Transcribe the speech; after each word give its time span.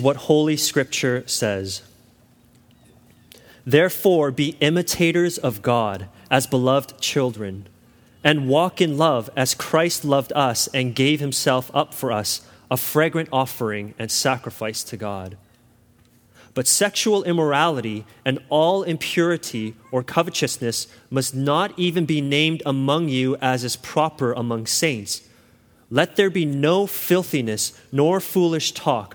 what 0.00 0.16
Holy 0.16 0.56
Scripture 0.56 1.24
says. 1.26 1.82
Therefore, 3.66 4.30
be 4.30 4.56
imitators 4.60 5.36
of 5.38 5.62
God 5.62 6.08
as 6.30 6.46
beloved 6.46 7.00
children, 7.00 7.66
and 8.24 8.48
walk 8.48 8.80
in 8.80 8.96
love 8.96 9.28
as 9.36 9.54
Christ 9.54 10.04
loved 10.04 10.32
us 10.34 10.68
and 10.68 10.94
gave 10.94 11.20
himself 11.20 11.70
up 11.74 11.92
for 11.92 12.10
us, 12.10 12.40
a 12.70 12.76
fragrant 12.76 13.28
offering 13.32 13.94
and 13.98 14.10
sacrifice 14.10 14.82
to 14.84 14.96
God. 14.96 15.36
But 16.54 16.66
sexual 16.66 17.24
immorality 17.24 18.04
and 18.24 18.40
all 18.48 18.82
impurity 18.82 19.74
or 19.92 20.02
covetousness 20.02 20.88
must 21.10 21.34
not 21.34 21.72
even 21.78 22.04
be 22.04 22.20
named 22.20 22.62
among 22.66 23.08
you 23.08 23.36
as 23.36 23.64
is 23.64 23.76
proper 23.76 24.32
among 24.32 24.66
saints. 24.66 25.22
Let 25.90 26.16
there 26.16 26.30
be 26.30 26.44
no 26.44 26.86
filthiness, 26.86 27.78
nor 27.92 28.18
foolish 28.18 28.72
talk, 28.72 29.14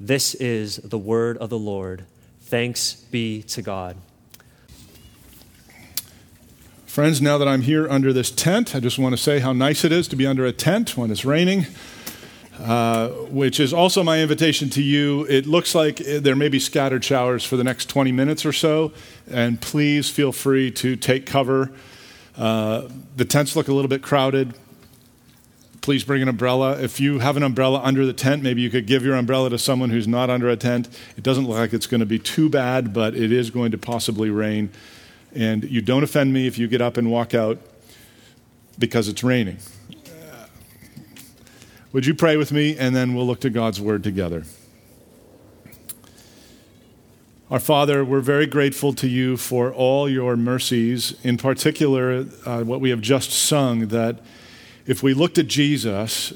This 0.00 0.34
is 0.34 0.76
the 0.78 0.98
word 0.98 1.38
of 1.38 1.50
the 1.50 1.58
Lord. 1.58 2.04
Thanks 2.40 2.94
be 2.94 3.42
to 3.44 3.62
God. 3.62 3.96
Friends, 6.86 7.22
now 7.22 7.38
that 7.38 7.46
I'm 7.46 7.62
here 7.62 7.88
under 7.88 8.12
this 8.12 8.30
tent, 8.30 8.74
I 8.74 8.80
just 8.80 8.98
want 8.98 9.14
to 9.14 9.20
say 9.20 9.38
how 9.38 9.52
nice 9.52 9.84
it 9.84 9.92
is 9.92 10.08
to 10.08 10.16
be 10.16 10.26
under 10.26 10.44
a 10.46 10.52
tent 10.52 10.96
when 10.96 11.10
it's 11.10 11.24
raining, 11.24 11.66
uh, 12.60 13.08
which 13.08 13.60
is 13.60 13.72
also 13.72 14.02
my 14.02 14.20
invitation 14.20 14.68
to 14.70 14.82
you. 14.82 15.26
It 15.28 15.46
looks 15.46 15.74
like 15.74 15.96
there 15.96 16.36
may 16.36 16.48
be 16.48 16.60
scattered 16.60 17.04
showers 17.04 17.44
for 17.44 17.56
the 17.56 17.64
next 17.64 17.88
20 17.88 18.12
minutes 18.12 18.44
or 18.44 18.52
so, 18.52 18.92
and 19.30 19.60
please 19.60 20.10
feel 20.10 20.32
free 20.32 20.70
to 20.72 20.96
take 20.96 21.24
cover. 21.24 21.72
Uh, 22.36 22.88
the 23.16 23.24
tents 23.24 23.54
look 23.54 23.68
a 23.68 23.72
little 23.72 23.88
bit 23.88 24.02
crowded. 24.02 24.54
Please 25.84 26.02
bring 26.02 26.22
an 26.22 26.30
umbrella. 26.30 26.80
If 26.80 26.98
you 26.98 27.18
have 27.18 27.36
an 27.36 27.42
umbrella 27.42 27.78
under 27.84 28.06
the 28.06 28.14
tent, 28.14 28.42
maybe 28.42 28.62
you 28.62 28.70
could 28.70 28.86
give 28.86 29.04
your 29.04 29.16
umbrella 29.16 29.50
to 29.50 29.58
someone 29.58 29.90
who's 29.90 30.08
not 30.08 30.30
under 30.30 30.48
a 30.48 30.56
tent. 30.56 30.88
It 31.18 31.22
doesn't 31.22 31.44
look 31.44 31.58
like 31.58 31.74
it's 31.74 31.86
going 31.86 32.00
to 32.00 32.06
be 32.06 32.18
too 32.18 32.48
bad, 32.48 32.94
but 32.94 33.14
it 33.14 33.30
is 33.30 33.50
going 33.50 33.70
to 33.72 33.76
possibly 33.76 34.30
rain. 34.30 34.70
And 35.34 35.62
you 35.64 35.82
don't 35.82 36.02
offend 36.02 36.32
me 36.32 36.46
if 36.46 36.56
you 36.56 36.68
get 36.68 36.80
up 36.80 36.96
and 36.96 37.10
walk 37.10 37.34
out 37.34 37.58
because 38.78 39.08
it's 39.08 39.22
raining. 39.22 39.58
Would 41.92 42.06
you 42.06 42.14
pray 42.14 42.38
with 42.38 42.50
me, 42.50 42.78
and 42.78 42.96
then 42.96 43.14
we'll 43.14 43.26
look 43.26 43.40
to 43.40 43.50
God's 43.50 43.78
word 43.78 44.02
together? 44.02 44.44
Our 47.50 47.60
Father, 47.60 48.06
we're 48.06 48.20
very 48.20 48.46
grateful 48.46 48.94
to 48.94 49.06
you 49.06 49.36
for 49.36 49.70
all 49.70 50.08
your 50.08 50.34
mercies, 50.34 51.14
in 51.22 51.36
particular, 51.36 52.24
uh, 52.46 52.62
what 52.62 52.80
we 52.80 52.88
have 52.88 53.02
just 53.02 53.32
sung 53.32 53.88
that 53.88 54.20
if 54.86 55.02
we 55.02 55.14
looked 55.14 55.38
at 55.38 55.46
Jesus, 55.46 56.32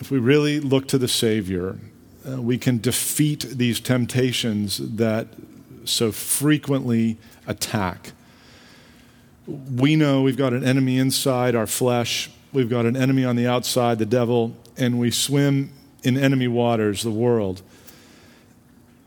if 0.00 0.10
we 0.10 0.18
really 0.18 0.58
look 0.60 0.88
to 0.88 0.98
the 0.98 1.08
Savior, 1.08 1.78
uh, 2.28 2.40
we 2.40 2.58
can 2.58 2.78
defeat 2.78 3.46
these 3.50 3.80
temptations 3.80 4.78
that 4.96 5.28
so 5.84 6.12
frequently 6.12 7.18
attack. 7.46 8.12
We 9.46 9.96
know 9.96 10.22
we've 10.22 10.36
got 10.36 10.52
an 10.52 10.64
enemy 10.64 10.98
inside 10.98 11.54
our 11.54 11.66
flesh, 11.66 12.30
we've 12.52 12.70
got 12.70 12.86
an 12.86 12.96
enemy 12.96 13.24
on 13.24 13.36
the 13.36 13.46
outside, 13.46 13.98
the 13.98 14.06
devil, 14.06 14.56
and 14.76 14.98
we 14.98 15.10
swim 15.10 15.72
in 16.02 16.16
enemy 16.16 16.48
waters, 16.48 17.02
the 17.02 17.10
world. 17.10 17.62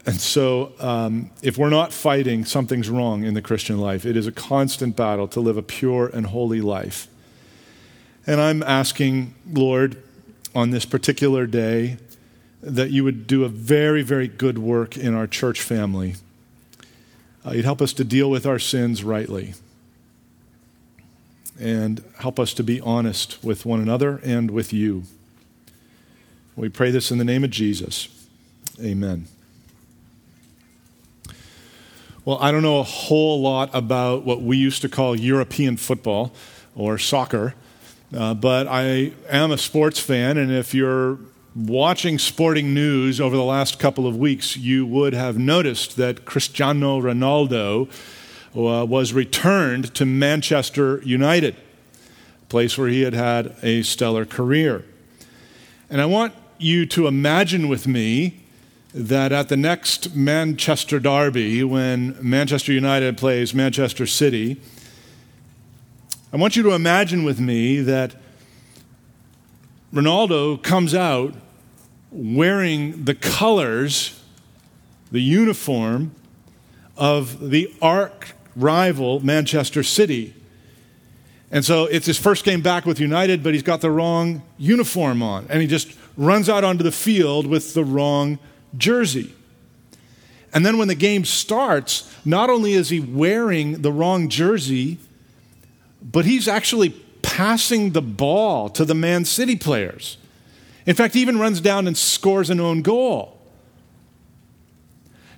And 0.06 0.22
so, 0.22 0.74
um, 0.80 1.32
if 1.42 1.58
we're 1.58 1.70
not 1.70 1.92
fighting, 1.92 2.46
something's 2.46 2.90
wrong 2.90 3.24
in 3.24 3.34
the 3.34 3.42
Christian 3.42 3.80
life. 3.80 4.06
It 4.06 4.16
is 4.16 4.28
a 4.28 4.32
constant 4.32 4.96
battle 4.96 5.28
to 5.30 5.40
live 5.40 5.58
a 5.58 5.64
pure 5.64 6.08
and 6.08 6.28
holy 6.28 6.62
life. 6.62 7.08
And 8.28 8.41
I'm 8.41 8.63
asking, 8.63 9.36
Lord, 9.52 10.02
on 10.53 10.72
this 10.72 10.86
particular 10.86 11.46
day, 11.46 11.97
that 12.62 12.90
you 12.90 13.03
would 13.03 13.28
do 13.28 13.44
a 13.44 13.50
very, 13.50 14.02
very 14.02 14.28
good 14.28 14.58
work 14.58 14.97
in 14.97 15.13
our 15.13 15.28
church 15.28 15.62
family 15.62 16.16
uh, 17.46 17.52
you'd 17.52 17.66
help 17.66 17.81
us 17.81 17.94
to 17.94 18.03
deal 18.03 18.30
with 18.30 18.46
our 18.46 18.58
sins 18.58 19.03
rightly 19.03 19.53
and 21.59 22.03
help 22.19 22.40
us 22.40 22.53
to 22.53 22.64
be 22.64 22.81
honest 22.81 23.44
with 23.44 23.66
one 23.66 23.80
another 23.80 24.19
and 24.24 24.50
with 24.52 24.74
you. 24.74 25.03
We 26.56 26.69
pray 26.69 26.90
this 26.90 27.12
in 27.12 27.18
the 27.18 27.24
name 27.24 27.44
of 27.44 27.52
Jesus. 27.52 28.09
Amen. 28.81 29.28
Well, 32.24 32.40
I 32.41 32.52
don't 32.52 32.64
know 32.64 32.80
a 32.80 32.84
whole 32.84 33.41
lot 33.41 33.69
about 33.74 34.25
what 34.25 34.41
we 34.41 34.58
used 34.58 34.81
to 34.81 34.90
call 34.90 35.16
European 35.16 35.78
football 35.78 36.34
or 36.75 36.97
soccer, 36.97 37.53
uh, 38.14 38.34
but 38.34 38.68
I 38.68 39.12
am 39.30 39.52
a 39.52 39.58
sports 39.58 40.00
fan, 40.00 40.38
and 40.38 40.52
if 40.52 40.74
you're 40.74 41.18
watching 41.56 42.20
sporting 42.20 42.74
news 42.74 43.22
over 43.22 43.36
the 43.36 43.44
last 43.44 43.80
couple 43.80 44.06
of 44.06 44.18
weeks, 44.18 44.58
you 44.58 44.86
would 44.86 45.14
have 45.14 45.38
noticed 45.38 45.96
that 45.96 46.26
Cristiano 46.26 47.00
Ronaldo 47.00 47.90
uh, 48.56 48.86
was 48.86 49.14
returned 49.14 49.94
to 49.96 50.06
Manchester 50.06 51.02
United, 51.04 51.56
a 51.56 52.46
place 52.48 52.78
where 52.78 52.90
he 52.90 53.02
had 53.02 53.14
had 53.14 53.56
a 53.64 53.82
stellar 53.84 54.26
career. 54.26 54.84
And 55.90 56.02
I 56.02 56.06
want 56.06 56.34
you 56.58 56.86
to 56.88 57.08
imagine 57.08 57.68
with 57.68 57.88
me 57.88 58.42
that 58.94 59.32
at 59.32 59.50
the 59.50 59.58
next 59.58 60.16
Manchester 60.16 61.00
Derby, 61.00 61.64
when 61.64 62.18
Manchester 62.22 62.72
United 62.72 63.18
plays 63.18 63.53
Manchester 63.53 64.06
City, 64.06 64.62
I 66.35 66.37
want 66.37 66.58
you 66.58 66.64
to 66.64 66.73
imagine 66.73 67.23
with 67.23 67.40
me 67.40 67.79
that 67.79 68.14
Ronaldo 69.93 70.61
comes 70.61 70.93
out 70.93 71.34
wearing 72.11 73.05
the 73.05 73.16
colors, 73.16 74.22
the 75.14 75.22
uniform 75.22 76.11
of 76.97 77.52
the 77.52 77.73
arch 77.82 78.34
rival 78.53 79.22
Manchester 79.22 79.82
City. 79.82 80.34
And 81.52 81.64
so 81.64 81.85
it's 81.85 82.05
his 82.05 82.17
first 82.17 82.43
game 82.43 82.59
back 82.59 82.85
with 82.85 82.99
United, 82.99 83.41
but 83.41 83.53
he's 83.53 83.64
got 83.64 83.79
the 83.79 83.90
wrong 83.90 84.41
uniform 84.58 85.23
on. 85.23 85.47
And 85.49 85.61
he 85.61 85.70
just 85.70 85.96
runs 86.17 86.49
out 86.49 86.66
onto 86.66 86.84
the 86.84 86.91
field 86.91 87.47
with 87.47 87.73
the 87.73 87.85
wrong 87.85 88.40
jersey. 88.78 89.34
And 90.53 90.66
then 90.66 90.78
when 90.78 90.90
the 90.90 90.96
game 90.96 91.23
starts, 91.23 92.14
not 92.26 92.49
only 92.49 92.73
is 92.73 92.90
he 92.90 92.99
wearing 92.99 93.84
the 93.84 93.91
wrong 93.93 94.28
jersey, 94.28 94.99
but 96.05 96.25
he's 96.25 96.47
actually 96.47 96.91
passing 97.23 97.91
the 97.91 98.02
ball 98.02 98.69
to 98.69 98.85
the 98.85 98.93
Man 98.93 99.25
City 99.25 99.55
players. 99.55 100.17
In 100.85 100.96
fact, 100.96 101.16
he 101.16 101.22
even 101.22 101.40
runs 101.40 101.59
down 101.59 101.87
and 101.87 101.97
scores 101.97 102.52
an 102.52 102.59
own 102.59 102.84
goal. 102.84 103.41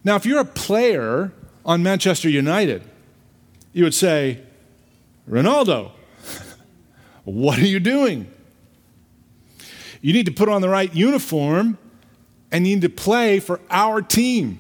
Now, 0.03 0.17
if 0.17 0.25
you're 0.25 0.41
a 0.41 0.45
player 0.45 1.31
on 1.65 1.83
Manchester 1.83 2.29
United, 2.29 2.83
you 3.71 3.85
would 3.85 3.93
say, 3.93 4.41
Ronaldo, 5.29 5.91
what 7.23 7.57
are 7.59 7.65
you 7.65 7.79
doing? 7.79 8.29
You 10.01 10.13
need 10.13 10.25
to 10.25 10.31
put 10.31 10.49
on 10.49 10.61
the 10.61 10.69
right 10.69 10.93
uniform 10.93 11.77
and 12.51 12.67
you 12.67 12.75
need 12.75 12.81
to 12.81 12.89
play 12.89 13.39
for 13.39 13.61
our 13.69 14.01
team. 14.01 14.59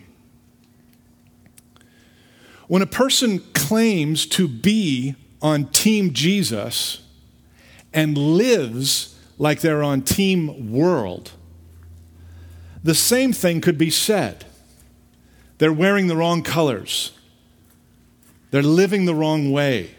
When 2.67 2.81
a 2.81 2.87
person 2.87 3.39
claims 3.53 4.25
to 4.27 4.47
be 4.47 5.15
on 5.41 5.65
Team 5.65 6.13
Jesus 6.13 7.01
and 7.93 8.17
lives 8.17 9.17
like 9.37 9.61
they're 9.61 9.83
on 9.83 10.01
Team 10.01 10.71
World, 10.71 11.31
the 12.83 12.95
same 12.95 13.33
thing 13.33 13.61
could 13.61 13.77
be 13.77 13.89
said. 13.89 14.45
They're 15.57 15.73
wearing 15.73 16.07
the 16.07 16.15
wrong 16.15 16.43
colors, 16.43 17.11
they're 18.51 18.63
living 18.63 19.05
the 19.05 19.15
wrong 19.15 19.51
way. 19.51 19.91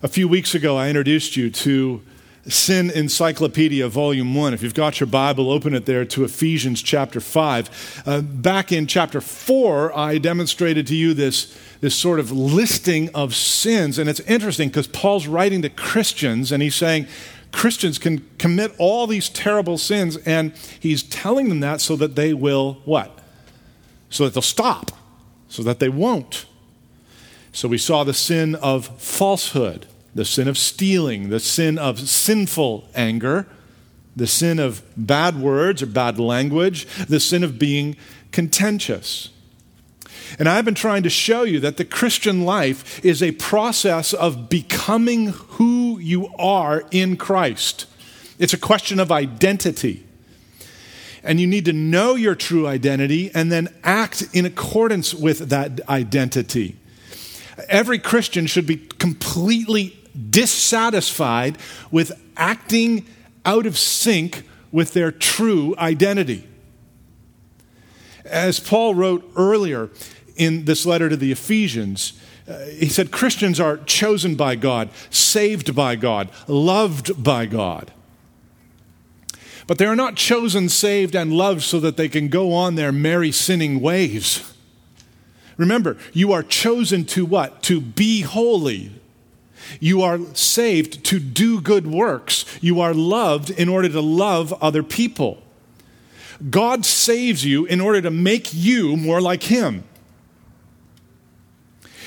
A 0.00 0.08
few 0.08 0.28
weeks 0.28 0.54
ago, 0.54 0.76
I 0.76 0.88
introduced 0.88 1.36
you 1.36 1.50
to 1.50 2.02
Sin 2.48 2.90
Encyclopedia, 2.90 3.88
Volume 3.88 4.34
1. 4.34 4.54
If 4.54 4.62
you've 4.62 4.72
got 4.72 5.00
your 5.00 5.06
Bible, 5.06 5.50
open 5.50 5.74
it 5.74 5.86
there 5.86 6.04
to 6.06 6.24
Ephesians 6.24 6.82
chapter 6.82 7.20
5. 7.20 8.02
Uh, 8.06 8.20
back 8.22 8.72
in 8.72 8.86
chapter 8.86 9.20
4, 9.20 9.96
I 9.96 10.18
demonstrated 10.18 10.86
to 10.86 10.94
you 10.94 11.14
this, 11.14 11.54
this 11.80 11.94
sort 11.94 12.18
of 12.20 12.32
listing 12.32 13.10
of 13.14 13.34
sins. 13.34 13.98
And 13.98 14.08
it's 14.08 14.20
interesting 14.20 14.68
because 14.68 14.86
Paul's 14.86 15.26
writing 15.26 15.62
to 15.62 15.68
Christians 15.68 16.52
and 16.52 16.62
he's 16.62 16.74
saying, 16.74 17.06
Christians 17.52 17.98
can 17.98 18.28
commit 18.38 18.74
all 18.78 19.06
these 19.06 19.30
terrible 19.30 19.78
sins, 19.78 20.18
and 20.18 20.52
he's 20.80 21.02
telling 21.02 21.48
them 21.48 21.60
that 21.60 21.80
so 21.80 21.96
that 21.96 22.14
they 22.14 22.34
will 22.34 22.82
what? 22.84 23.18
So 24.10 24.24
that 24.24 24.34
they'll 24.34 24.42
stop, 24.42 24.92
so 25.48 25.62
that 25.62 25.78
they 25.78 25.88
won't. 25.88 26.44
So 27.52 27.66
we 27.66 27.78
saw 27.78 28.04
the 28.04 28.12
sin 28.12 28.54
of 28.56 29.00
falsehood 29.00 29.86
the 30.14 30.24
sin 30.24 30.48
of 30.48 30.58
stealing, 30.58 31.28
the 31.28 31.38
sin 31.38 31.78
of 31.78 32.00
sinful 32.00 32.88
anger, 32.94 33.46
the 34.16 34.26
sin 34.26 34.58
of 34.58 34.82
bad 34.96 35.40
words 35.40 35.80
or 35.80 35.86
bad 35.86 36.18
language, 36.18 36.86
the 37.06 37.20
sin 37.20 37.44
of 37.44 37.56
being 37.56 37.96
contentious. 38.32 39.30
And 40.38 40.48
I've 40.48 40.64
been 40.64 40.74
trying 40.74 41.02
to 41.04 41.10
show 41.10 41.42
you 41.42 41.60
that 41.60 41.76
the 41.76 41.84
Christian 41.84 42.44
life 42.44 43.04
is 43.04 43.22
a 43.22 43.32
process 43.32 44.12
of 44.12 44.48
becoming 44.48 45.28
who 45.28 45.98
you 45.98 46.28
are 46.38 46.84
in 46.90 47.16
Christ. 47.16 47.86
It's 48.38 48.52
a 48.52 48.58
question 48.58 49.00
of 49.00 49.10
identity. 49.10 50.04
And 51.22 51.40
you 51.40 51.46
need 51.46 51.64
to 51.64 51.72
know 51.72 52.14
your 52.14 52.34
true 52.34 52.66
identity 52.66 53.30
and 53.34 53.50
then 53.50 53.68
act 53.82 54.28
in 54.32 54.46
accordance 54.46 55.12
with 55.12 55.50
that 55.50 55.80
identity. 55.88 56.76
Every 57.68 57.98
Christian 57.98 58.46
should 58.46 58.66
be 58.66 58.76
completely 58.76 59.98
dissatisfied 60.30 61.58
with 61.90 62.12
acting 62.36 63.06
out 63.44 63.66
of 63.66 63.76
sync 63.76 64.44
with 64.70 64.92
their 64.92 65.10
true 65.10 65.74
identity. 65.78 66.46
As 68.24 68.60
Paul 68.60 68.94
wrote 68.94 69.30
earlier 69.36 69.90
in 70.38 70.64
this 70.64 70.86
letter 70.86 71.08
to 71.08 71.16
the 71.16 71.32
Ephesians, 71.32 72.14
uh, 72.48 72.58
he 72.66 72.88
said 72.88 73.10
Christians 73.10 73.60
are 73.60 73.76
chosen 73.78 74.34
by 74.34 74.54
God, 74.54 74.88
saved 75.10 75.74
by 75.74 75.96
God, 75.96 76.30
loved 76.46 77.22
by 77.22 77.44
God. 77.44 77.92
But 79.66 79.76
they 79.76 79.84
are 79.84 79.96
not 79.96 80.16
chosen, 80.16 80.70
saved, 80.70 81.14
and 81.14 81.30
loved 81.30 81.62
so 81.62 81.78
that 81.80 81.98
they 81.98 82.08
can 82.08 82.28
go 82.28 82.54
on 82.54 82.74
their 82.74 82.90
merry 82.90 83.30
sinning 83.30 83.80
ways. 83.80 84.54
Remember, 85.58 85.98
you 86.14 86.32
are 86.32 86.42
chosen 86.42 87.04
to 87.06 87.26
what? 87.26 87.62
To 87.64 87.80
be 87.80 88.22
holy, 88.22 88.92
you 89.80 90.02
are 90.02 90.20
saved 90.34 91.04
to 91.04 91.18
do 91.18 91.60
good 91.60 91.86
works. 91.86 92.44
You 92.60 92.80
are 92.80 92.94
loved 92.94 93.50
in 93.50 93.68
order 93.68 93.88
to 93.88 94.00
love 94.00 94.52
other 94.62 94.82
people. 94.82 95.42
God 96.48 96.86
saves 96.86 97.44
you 97.44 97.66
in 97.66 97.80
order 97.80 98.00
to 98.00 98.10
make 98.10 98.54
you 98.54 98.96
more 98.96 99.20
like 99.20 99.42
Him. 99.44 99.84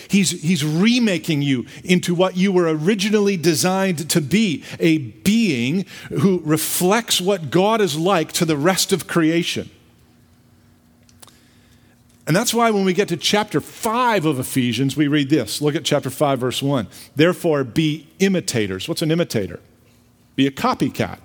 He's, 0.09 0.41
he's 0.41 0.63
remaking 0.63 1.41
you 1.41 1.65
into 1.83 2.13
what 2.15 2.37
you 2.37 2.51
were 2.51 2.67
originally 2.67 3.37
designed 3.37 4.09
to 4.09 4.21
be 4.21 4.63
a 4.79 4.97
being 4.97 5.85
who 6.09 6.41
reflects 6.43 7.21
what 7.21 7.51
God 7.51 7.81
is 7.81 7.97
like 7.97 8.31
to 8.33 8.45
the 8.45 8.57
rest 8.57 8.91
of 8.91 9.07
creation. 9.07 9.69
And 12.27 12.35
that's 12.35 12.53
why 12.53 12.71
when 12.71 12.85
we 12.85 12.93
get 12.93 13.07
to 13.09 13.17
chapter 13.17 13.59
5 13.59 14.25
of 14.25 14.39
Ephesians, 14.39 14.95
we 14.95 15.07
read 15.07 15.29
this. 15.29 15.61
Look 15.61 15.75
at 15.75 15.83
chapter 15.83 16.09
5, 16.09 16.39
verse 16.39 16.61
1. 16.61 16.87
Therefore, 17.15 17.63
be 17.63 18.07
imitators. 18.19 18.87
What's 18.87 19.01
an 19.01 19.11
imitator? 19.11 19.59
Be 20.35 20.47
a 20.47 20.51
copycat. 20.51 21.19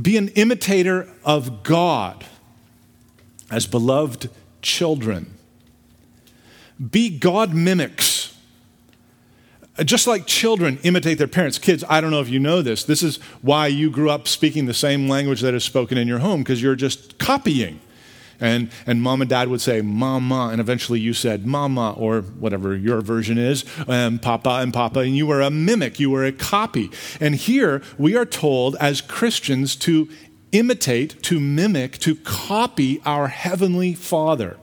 Be 0.00 0.16
an 0.16 0.28
imitator 0.28 1.08
of 1.24 1.62
God 1.62 2.24
as 3.50 3.66
beloved 3.66 4.30
children. 4.62 5.34
Be 6.90 7.10
God 7.10 7.54
mimics. 7.54 8.36
Just 9.84 10.06
like 10.06 10.26
children 10.26 10.78
imitate 10.82 11.16
their 11.16 11.28
parents. 11.28 11.58
Kids, 11.58 11.82
I 11.88 12.00
don't 12.00 12.10
know 12.10 12.20
if 12.20 12.28
you 12.28 12.38
know 12.38 12.60
this. 12.60 12.84
This 12.84 13.02
is 13.02 13.16
why 13.40 13.68
you 13.68 13.90
grew 13.90 14.10
up 14.10 14.28
speaking 14.28 14.66
the 14.66 14.74
same 14.74 15.08
language 15.08 15.40
that 15.40 15.54
is 15.54 15.64
spoken 15.64 15.96
in 15.96 16.06
your 16.06 16.18
home, 16.18 16.42
because 16.42 16.60
you're 16.60 16.74
just 16.74 17.18
copying. 17.18 17.80
And, 18.38 18.70
and 18.86 19.00
mom 19.00 19.22
and 19.22 19.30
dad 19.30 19.48
would 19.48 19.60
say, 19.60 19.80
Mama, 19.80 20.48
and 20.50 20.60
eventually 20.60 21.00
you 21.00 21.14
said, 21.14 21.46
Mama, 21.46 21.92
or 21.92 22.22
whatever 22.22 22.76
your 22.76 23.00
version 23.00 23.38
is, 23.38 23.64
and 23.86 24.20
Papa 24.20 24.58
and 24.60 24.74
Papa, 24.74 25.00
and 25.00 25.16
you 25.16 25.26
were 25.26 25.40
a 25.40 25.50
mimic, 25.50 26.00
you 26.00 26.10
were 26.10 26.24
a 26.24 26.32
copy. 26.32 26.90
And 27.20 27.36
here 27.36 27.82
we 27.96 28.16
are 28.16 28.26
told 28.26 28.76
as 28.76 29.00
Christians 29.00 29.76
to 29.76 30.08
imitate, 30.50 31.22
to 31.22 31.38
mimic, 31.38 31.98
to 31.98 32.16
copy 32.16 33.00
our 33.06 33.28
Heavenly 33.28 33.94
Father. 33.94 34.58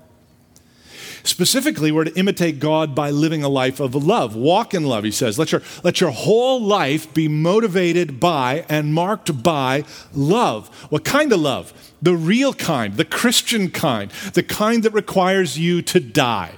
Specifically, 1.24 1.92
we're 1.92 2.06
to 2.06 2.18
imitate 2.18 2.60
God 2.60 2.96
by 2.96 3.10
living 3.10 3.44
a 3.44 3.50
life 3.50 3.80
of 3.80 3.96
love. 3.96 4.36
Walk 4.36 4.74
in 4.74 4.84
love, 4.86 5.04
he 5.04 5.12
says. 5.12 5.38
Let 5.38 5.52
your, 5.52 5.62
let 5.84 6.02
your 6.02 6.12
whole 6.12 6.62
life 6.62 7.14
be 7.14 7.28
motivated 7.28 8.20
by 8.20 8.66
and 8.70 8.94
marked 8.94 9.44
by 9.44 9.84
love. 10.14 10.68
What 10.92 11.04
kind 11.04 11.32
of 11.32 11.40
love? 11.40 11.74
The 12.02 12.16
real 12.16 12.54
kind, 12.54 12.96
the 12.96 13.06
Christian 13.06 13.70
kind, 13.70 14.12
the 14.34 14.44
kind 14.44 14.84
that 14.84 14.94
requires 14.94 15.60
you 15.60 15.82
to 15.84 16.00
die. 16.00 16.54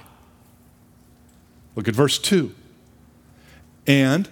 Look 1.74 1.88
at 1.88 1.94
verse 1.94 2.18
2. 2.18 2.54
And 3.86 4.28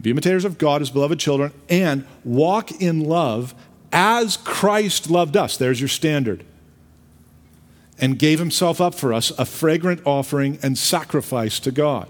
be 0.00 0.10
imitators 0.10 0.44
of 0.44 0.58
God 0.58 0.82
as 0.82 0.90
beloved 0.90 1.18
children, 1.20 1.52
and 1.68 2.06
walk 2.24 2.80
in 2.80 3.04
love 3.04 3.54
as 3.92 4.36
Christ 4.38 5.10
loved 5.10 5.36
us. 5.36 5.56
There's 5.56 5.80
your 5.80 5.88
standard 5.88 6.44
and 8.00 8.18
gave 8.18 8.38
himself 8.38 8.80
up 8.80 8.94
for 8.94 9.12
us, 9.12 9.30
a 9.38 9.44
fragrant 9.44 10.00
offering 10.06 10.58
and 10.62 10.76
sacrifice 10.76 11.60
to 11.60 11.70
God. 11.70 12.08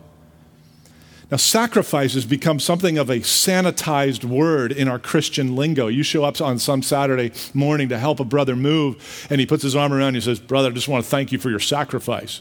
Now, 1.30 1.37
sacrifice 1.37 2.14
has 2.14 2.25
become 2.25 2.59
something 2.59 2.99
of 2.99 3.09
a 3.09 3.18
sanitized 3.18 4.25
word 4.25 4.73
in 4.73 4.88
our 4.88 4.99
Christian 4.99 5.54
lingo. 5.54 5.87
You 5.87 6.02
show 6.02 6.25
up 6.25 6.40
on 6.40 6.59
some 6.59 6.82
Saturday 6.82 7.30
morning 7.54 7.88
to 7.90 7.99
help 7.99 8.18
a 8.18 8.25
brother 8.25 8.56
move, 8.56 9.26
and 9.30 9.40
he 9.40 9.47
puts 9.47 9.62
his 9.62 9.76
arm 9.76 9.92
around 9.92 10.14
you 10.14 10.18
and 10.18 10.25
says, 10.25 10.40
Brother, 10.40 10.70
I 10.70 10.73
just 10.73 10.88
want 10.88 11.04
to 11.04 11.11
thank 11.11 11.30
you 11.30 11.38
for 11.38 11.49
your 11.49 11.61
sacrifice. 11.61 12.40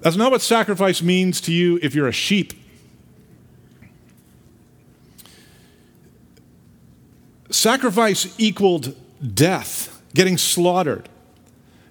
That's 0.00 0.16
not 0.16 0.32
what 0.32 0.42
sacrifice 0.42 1.00
means 1.00 1.40
to 1.42 1.52
you 1.52 1.78
if 1.80 1.94
you're 1.94 2.08
a 2.08 2.12
sheep. 2.12 2.54
Sacrifice 7.50 8.34
equaled 8.38 8.96
death, 9.34 10.02
getting 10.14 10.38
slaughtered 10.38 11.08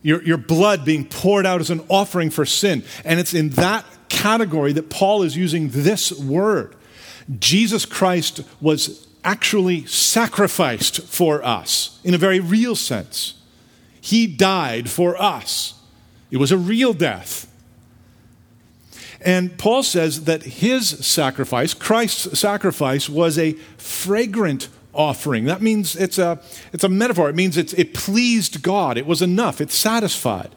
your, 0.02 0.24
your 0.24 0.38
blood 0.38 0.86
being 0.86 1.06
poured 1.06 1.46
out 1.46 1.62
as 1.62 1.70
an 1.70 1.82
offering 1.90 2.30
for 2.30 2.46
sin. 2.46 2.84
And 3.04 3.20
it's 3.20 3.34
in 3.34 3.50
that 3.52 3.86
category 4.08 4.74
that 4.74 4.90
Paul 4.90 5.24
is 5.24 5.36
using 5.36 5.70
this 5.70 6.12
word. 6.12 6.76
Jesus 7.40 7.86
Christ 7.86 8.42
was 8.60 9.08
actually 9.24 9.86
sacrificed 9.86 11.02
for 11.02 11.44
us 11.44 12.00
in 12.04 12.14
a 12.14 12.18
very 12.18 12.40
real 12.40 12.76
sense. 12.76 13.36
He 14.02 14.26
died 14.28 14.90
for 14.90 15.22
us. 15.22 15.74
It 16.32 16.38
was 16.38 16.52
a 16.52 16.58
real 16.58 16.94
death. 16.94 17.46
And 19.22 19.58
Paul 19.58 19.84
says 19.84 20.24
that 20.24 20.44
his 20.44 20.88
sacrifice, 21.06 21.74
Christ's 21.74 22.40
sacrifice, 22.40 23.10
was 23.10 23.38
a 23.38 23.54
fragrant 23.78 24.70
offering. 25.00 25.46
That 25.46 25.62
means 25.62 25.96
it's 25.96 26.18
a, 26.18 26.40
it's 26.74 26.84
a 26.84 26.90
metaphor. 26.90 27.30
It 27.30 27.36
means 27.36 27.58
it 27.58 27.94
pleased 27.94 28.62
God. 28.62 28.98
It 28.98 29.06
was 29.06 29.22
enough. 29.22 29.62
It 29.62 29.72
satisfied. 29.72 30.52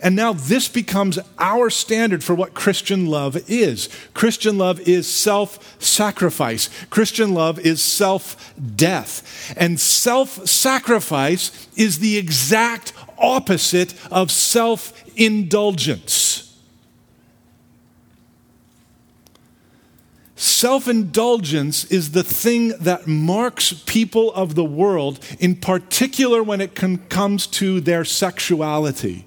And 0.00 0.14
now 0.14 0.32
this 0.34 0.68
becomes 0.68 1.18
our 1.38 1.68
standard 1.68 2.22
for 2.22 2.34
what 2.34 2.54
Christian 2.54 3.06
love 3.06 3.36
is. 3.50 3.88
Christian 4.14 4.56
love 4.56 4.78
is 4.80 5.08
self 5.12 5.82
sacrifice, 5.82 6.70
Christian 6.90 7.34
love 7.34 7.58
is 7.58 7.82
self 7.82 8.54
death. 8.76 9.52
And 9.56 9.80
self 9.80 10.46
sacrifice 10.46 11.68
is 11.76 11.98
the 11.98 12.18
exact 12.18 12.92
opposite 13.18 13.94
of 14.12 14.30
self 14.30 14.92
indulgence. 15.16 16.45
Self 20.38 20.86
indulgence 20.86 21.84
is 21.86 22.10
the 22.10 22.22
thing 22.22 22.68
that 22.78 23.06
marks 23.06 23.72
people 23.86 24.32
of 24.34 24.54
the 24.54 24.64
world, 24.64 25.18
in 25.38 25.56
particular 25.56 26.42
when 26.42 26.60
it 26.60 26.74
comes 26.74 27.46
to 27.46 27.80
their 27.80 28.04
sexuality. 28.04 29.26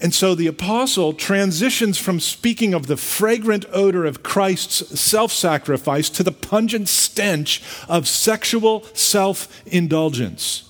And 0.00 0.14
so 0.14 0.36
the 0.36 0.46
apostle 0.46 1.12
transitions 1.12 1.98
from 1.98 2.20
speaking 2.20 2.72
of 2.72 2.86
the 2.86 2.96
fragrant 2.96 3.66
odor 3.72 4.06
of 4.06 4.22
Christ's 4.22 4.98
self 4.98 5.32
sacrifice 5.32 6.08
to 6.10 6.22
the 6.22 6.32
pungent 6.32 6.88
stench 6.88 7.62
of 7.88 8.06
sexual 8.06 8.84
self 8.94 9.62
indulgence. 9.66 10.69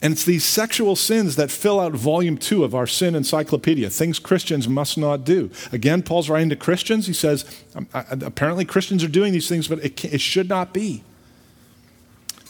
And 0.00 0.12
it's 0.12 0.24
these 0.24 0.44
sexual 0.44 0.94
sins 0.94 1.34
that 1.36 1.50
fill 1.50 1.80
out 1.80 1.92
volume 1.92 2.38
two 2.38 2.62
of 2.62 2.74
our 2.74 2.86
sin 2.86 3.16
encyclopedia, 3.16 3.90
things 3.90 4.20
Christians 4.20 4.68
must 4.68 4.96
not 4.96 5.24
do. 5.24 5.50
Again, 5.72 6.02
Paul's 6.02 6.30
writing 6.30 6.50
to 6.50 6.56
Christians. 6.56 7.08
He 7.08 7.12
says, 7.12 7.44
um, 7.74 7.88
apparently 7.92 8.64
Christians 8.64 9.02
are 9.02 9.08
doing 9.08 9.32
these 9.32 9.48
things, 9.48 9.66
but 9.66 9.84
it, 9.84 10.04
it 10.04 10.20
should 10.20 10.48
not 10.48 10.72
be. 10.72 11.02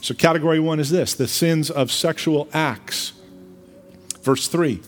So, 0.00 0.14
category 0.14 0.60
one 0.60 0.78
is 0.78 0.90
this 0.90 1.14
the 1.14 1.26
sins 1.26 1.70
of 1.70 1.90
sexual 1.90 2.48
acts. 2.52 3.12
Verse 4.22 4.46
3 4.46 4.80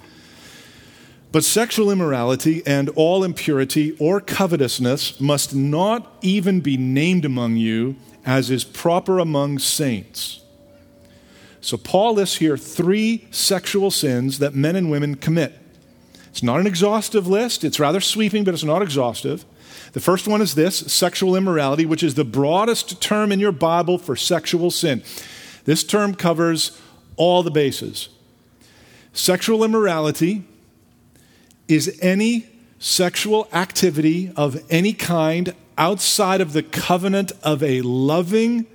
But 1.33 1.45
sexual 1.45 1.91
immorality 1.91 2.63
and 2.67 2.91
all 2.91 3.25
impurity 3.25 3.97
or 3.99 4.21
covetousness 4.21 5.19
must 5.19 5.55
not 5.55 6.15
even 6.21 6.61
be 6.61 6.77
named 6.77 7.25
among 7.25 7.57
you, 7.57 7.97
as 8.27 8.51
is 8.51 8.65
proper 8.65 9.19
among 9.19 9.59
saints. 9.59 10.41
So, 11.61 11.77
Paul 11.77 12.15
lists 12.15 12.37
here 12.37 12.57
three 12.57 13.27
sexual 13.31 13.91
sins 13.91 14.39
that 14.39 14.55
men 14.55 14.77
and 14.77 14.91
women 14.91 15.15
commit. 15.17 15.55
It's 16.31 16.43
not 16.43 16.61
an 16.61 16.67
exhaustive 16.67 17.27
list, 17.27 17.65
it's 17.65 17.81
rather 17.81 18.01
sweeping, 18.01 18.45
but 18.45 18.55
it's 18.55 18.65
not 18.65 18.83
exhaustive. 18.83 19.45
The 19.93 20.01
first 20.01 20.29
one 20.29 20.41
is 20.41 20.55
this 20.55 20.79
sexual 20.93 21.37
immorality, 21.37 21.85
which 21.85 22.03
is 22.03 22.15
the 22.15 22.25
broadest 22.25 23.01
term 23.03 23.33
in 23.33 23.41
your 23.41 23.53
Bible 23.53 23.99
for 23.99 24.15
sexual 24.17 24.71
sin. 24.71 25.03
This 25.65 25.85
term 25.85 26.15
covers 26.15 26.81
all 27.17 27.43
the 27.43 27.51
bases. 27.51 28.09
Sexual 29.13 29.65
immorality 29.65 30.45
is 31.67 31.99
any 32.01 32.47
sexual 32.79 33.49
activity 33.53 34.33
of 34.37 34.65
any 34.71 34.93
kind 34.93 35.55
outside 35.77 36.41
of 36.41 36.53
the 36.53 36.63
covenant 36.63 37.33
of 37.43 37.63
a 37.63 37.81
loving 37.83 38.67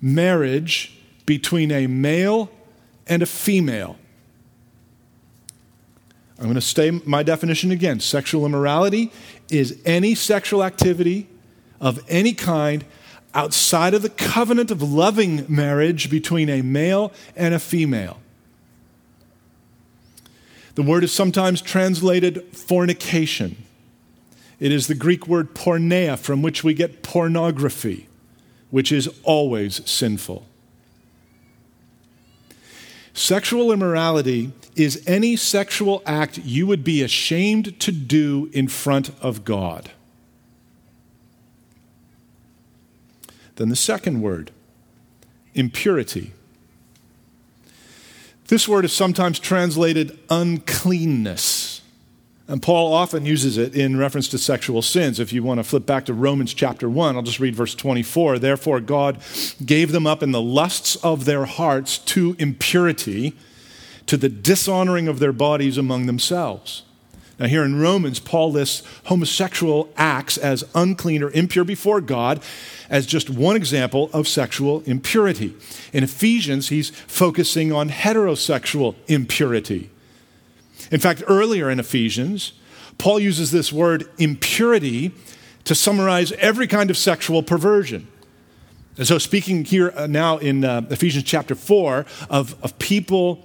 marriage 0.00 0.95
between 1.26 1.70
a 1.70 1.86
male 1.86 2.50
and 3.06 3.22
a 3.22 3.26
female. 3.26 3.96
I'm 6.38 6.44
going 6.44 6.54
to 6.54 6.60
say 6.60 6.90
my 6.90 7.22
definition 7.22 7.70
again. 7.70 8.00
Sexual 8.00 8.44
immorality 8.46 9.10
is 9.50 9.80
any 9.84 10.14
sexual 10.14 10.62
activity 10.62 11.28
of 11.80 12.04
any 12.08 12.32
kind 12.32 12.84
outside 13.34 13.94
of 13.94 14.02
the 14.02 14.10
covenant 14.10 14.70
of 14.70 14.82
loving 14.82 15.44
marriage 15.48 16.10
between 16.10 16.48
a 16.48 16.62
male 16.62 17.12
and 17.34 17.54
a 17.54 17.58
female. 17.58 18.18
The 20.74 20.82
word 20.82 21.04
is 21.04 21.12
sometimes 21.12 21.62
translated 21.62 22.44
fornication. 22.52 23.56
It 24.60 24.72
is 24.72 24.86
the 24.86 24.94
Greek 24.94 25.26
word 25.26 25.54
porneia, 25.54 26.18
from 26.18 26.42
which 26.42 26.62
we 26.62 26.74
get 26.74 27.02
pornography, 27.02 28.08
which 28.70 28.92
is 28.92 29.08
always 29.22 29.88
sinful. 29.88 30.46
Sexual 33.16 33.72
immorality 33.72 34.52
is 34.76 35.02
any 35.06 35.36
sexual 35.36 36.02
act 36.04 36.36
you 36.36 36.66
would 36.66 36.84
be 36.84 37.02
ashamed 37.02 37.80
to 37.80 37.90
do 37.90 38.50
in 38.52 38.68
front 38.68 39.10
of 39.22 39.42
God. 39.42 39.90
Then 43.54 43.70
the 43.70 43.74
second 43.74 44.20
word, 44.20 44.50
impurity. 45.54 46.34
This 48.48 48.68
word 48.68 48.84
is 48.84 48.92
sometimes 48.92 49.38
translated 49.38 50.18
uncleanness. 50.28 51.55
And 52.48 52.62
Paul 52.62 52.92
often 52.92 53.26
uses 53.26 53.58
it 53.58 53.74
in 53.74 53.96
reference 53.96 54.28
to 54.28 54.38
sexual 54.38 54.80
sins. 54.80 55.18
If 55.18 55.32
you 55.32 55.42
want 55.42 55.58
to 55.58 55.64
flip 55.64 55.84
back 55.84 56.04
to 56.06 56.14
Romans 56.14 56.54
chapter 56.54 56.88
1, 56.88 57.16
I'll 57.16 57.22
just 57.22 57.40
read 57.40 57.56
verse 57.56 57.74
24. 57.74 58.38
Therefore, 58.38 58.80
God 58.80 59.18
gave 59.64 59.90
them 59.90 60.06
up 60.06 60.22
in 60.22 60.30
the 60.30 60.40
lusts 60.40 60.94
of 60.96 61.24
their 61.24 61.44
hearts 61.46 61.98
to 61.98 62.36
impurity, 62.38 63.34
to 64.06 64.16
the 64.16 64.28
dishonoring 64.28 65.08
of 65.08 65.18
their 65.18 65.32
bodies 65.32 65.76
among 65.76 66.06
themselves. 66.06 66.84
Now, 67.38 67.46
here 67.46 67.64
in 67.64 67.80
Romans, 67.80 68.20
Paul 68.20 68.52
lists 68.52 68.82
homosexual 69.06 69.90
acts 69.96 70.38
as 70.38 70.64
unclean 70.74 71.22
or 71.22 71.30
impure 71.32 71.64
before 71.64 72.00
God 72.00 72.40
as 72.88 73.06
just 73.06 73.28
one 73.28 73.56
example 73.56 74.08
of 74.12 74.28
sexual 74.28 74.82
impurity. 74.82 75.54
In 75.92 76.04
Ephesians, 76.04 76.68
he's 76.68 76.90
focusing 76.90 77.72
on 77.72 77.90
heterosexual 77.90 78.94
impurity. 79.08 79.90
In 80.90 81.00
fact, 81.00 81.22
earlier 81.26 81.70
in 81.70 81.80
Ephesians, 81.80 82.52
Paul 82.98 83.20
uses 83.20 83.50
this 83.50 83.72
word 83.72 84.08
impurity 84.18 85.12
to 85.64 85.74
summarize 85.74 86.32
every 86.32 86.66
kind 86.66 86.90
of 86.90 86.96
sexual 86.96 87.42
perversion. 87.42 88.06
And 88.96 89.06
so, 89.06 89.18
speaking 89.18 89.64
here 89.64 89.92
uh, 89.94 90.06
now 90.06 90.38
in 90.38 90.64
uh, 90.64 90.82
Ephesians 90.90 91.24
chapter 91.24 91.54
4 91.54 92.06
of, 92.30 92.56
of 92.62 92.78
people 92.78 93.44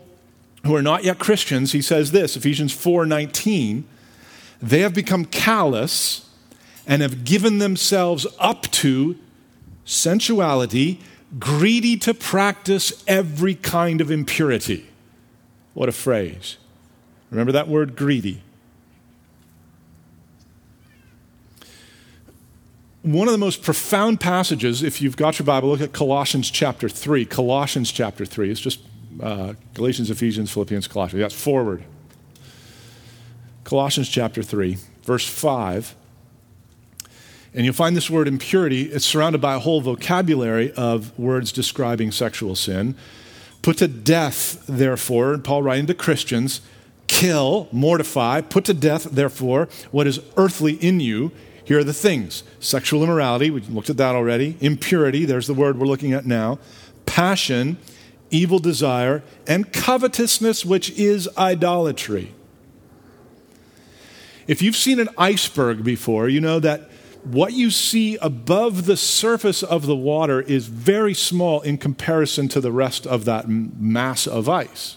who 0.64 0.76
are 0.76 0.82
not 0.82 1.04
yet 1.04 1.20
Christians, 1.20 1.74
he 1.74 1.82
says 1.82 2.12
this 2.12 2.38
Ephesians 2.38 2.72
4 2.72 3.06
19, 3.06 3.86
they 4.62 4.80
have 4.80 4.94
become 4.94 5.26
callous 5.26 6.30
and 6.88 7.02
have 7.02 7.26
given 7.26 7.58
themselves 7.58 8.26
up 8.40 8.64
to 8.72 9.18
sensuality, 9.84 11.00
greedy 11.38 11.98
to 11.98 12.14
practice 12.14 13.04
every 13.08 13.56
kind 13.56 14.00
of 14.00 14.10
impurity. 14.10 14.88
What 15.74 15.90
a 15.90 15.94
phrase. 15.94 16.58
Remember 17.32 17.54
that 17.54 17.68
word 17.68 17.96
greedy. 17.96 18.44
One 23.02 23.28
of 23.28 23.32
the 23.32 23.40
most 23.40 23.64
profound 23.64 24.20
passages, 24.20 24.84
if 24.84 25.02
you've 25.02 25.18
got 25.18 25.40
your 25.40 25.46
Bible, 25.46 25.70
look 25.70 25.82
at 25.82 25.92
Colossians 25.92 26.52
chapter 26.52 26.88
3. 26.88 27.26
Colossians 27.26 27.92
chapter 27.92 28.26
3. 28.26 28.52
It's 28.52 28.60
just 28.60 28.82
uh, 29.24 29.54
Galatians, 29.74 30.12
Ephesians, 30.12 30.52
Philippians, 30.52 30.88
Colossians. 30.88 31.22
That's 31.22 31.34
forward. 31.34 31.84
Colossians 33.64 34.10
chapter 34.10 34.44
3, 34.44 34.78
verse 35.04 35.28
5. 35.28 35.96
And 37.54 37.66
you'll 37.66 37.74
find 37.74 37.98
this 37.98 38.10
word 38.10 38.28
impurity, 38.28 38.84
it's 38.84 39.06
surrounded 39.06 39.42
by 39.42 39.56
a 39.56 39.60
whole 39.60 39.82
vocabulary 39.82 40.72
of 40.74 41.18
words 41.18 41.52
describing 41.52 42.12
sexual 42.12 42.56
sin. 42.56 42.96
Put 43.62 43.78
to 43.78 43.88
death, 43.88 44.64
therefore, 44.68 45.38
Paul 45.38 45.64
writing 45.64 45.86
to 45.88 45.94
Christians, 45.94 46.62
kill, 47.12 47.68
mortify, 47.74 48.40
put 48.40 48.64
to 48.64 48.74
death, 48.74 49.04
therefore, 49.04 49.68
what 49.92 50.08
is 50.08 50.22
earthly 50.38 50.76
in 50.76 51.02
you. 51.02 51.30
Here 51.66 51.80
are 51.80 51.84
the 51.84 51.94
things 51.94 52.44
sexual 52.62 53.04
immorality, 53.04 53.52
we 53.52 53.60
looked 53.62 53.90
at 53.90 53.98
that 53.98 54.16
already, 54.16 54.58
impurity, 54.62 55.26
there's 55.26 55.46
the 55.46 55.54
word 55.54 55.78
we're 55.78 55.88
looking 55.88 56.14
at 56.14 56.26
now, 56.26 56.58
passion, 57.06 57.78
evil 58.30 58.60
desire, 58.60 59.24
and 59.46 59.74
covetousness, 59.74 60.66
which 60.66 60.90
is 60.92 61.28
idolatry. 61.38 62.34
If 64.48 64.62
you've 64.62 64.78
seen 64.78 65.00
an 65.02 65.10
iceberg 65.18 65.84
before, 65.84 66.30
you 66.30 66.40
know 66.40 66.62
that 66.62 66.90
what 67.24 67.52
you 67.52 67.72
see 67.72 68.16
above 68.22 68.86
the 68.86 68.98
surface 68.98 69.64
of 69.64 69.86
the 69.86 69.98
water 69.98 70.42
is 70.42 70.68
very 70.68 71.14
small 71.14 71.60
in 71.62 71.78
comparison 71.78 72.48
to 72.48 72.62
the 72.62 72.72
rest 72.72 73.06
of 73.06 73.26
that 73.26 73.50
mass 73.50 74.28
of 74.28 74.48
ice. 74.48 74.96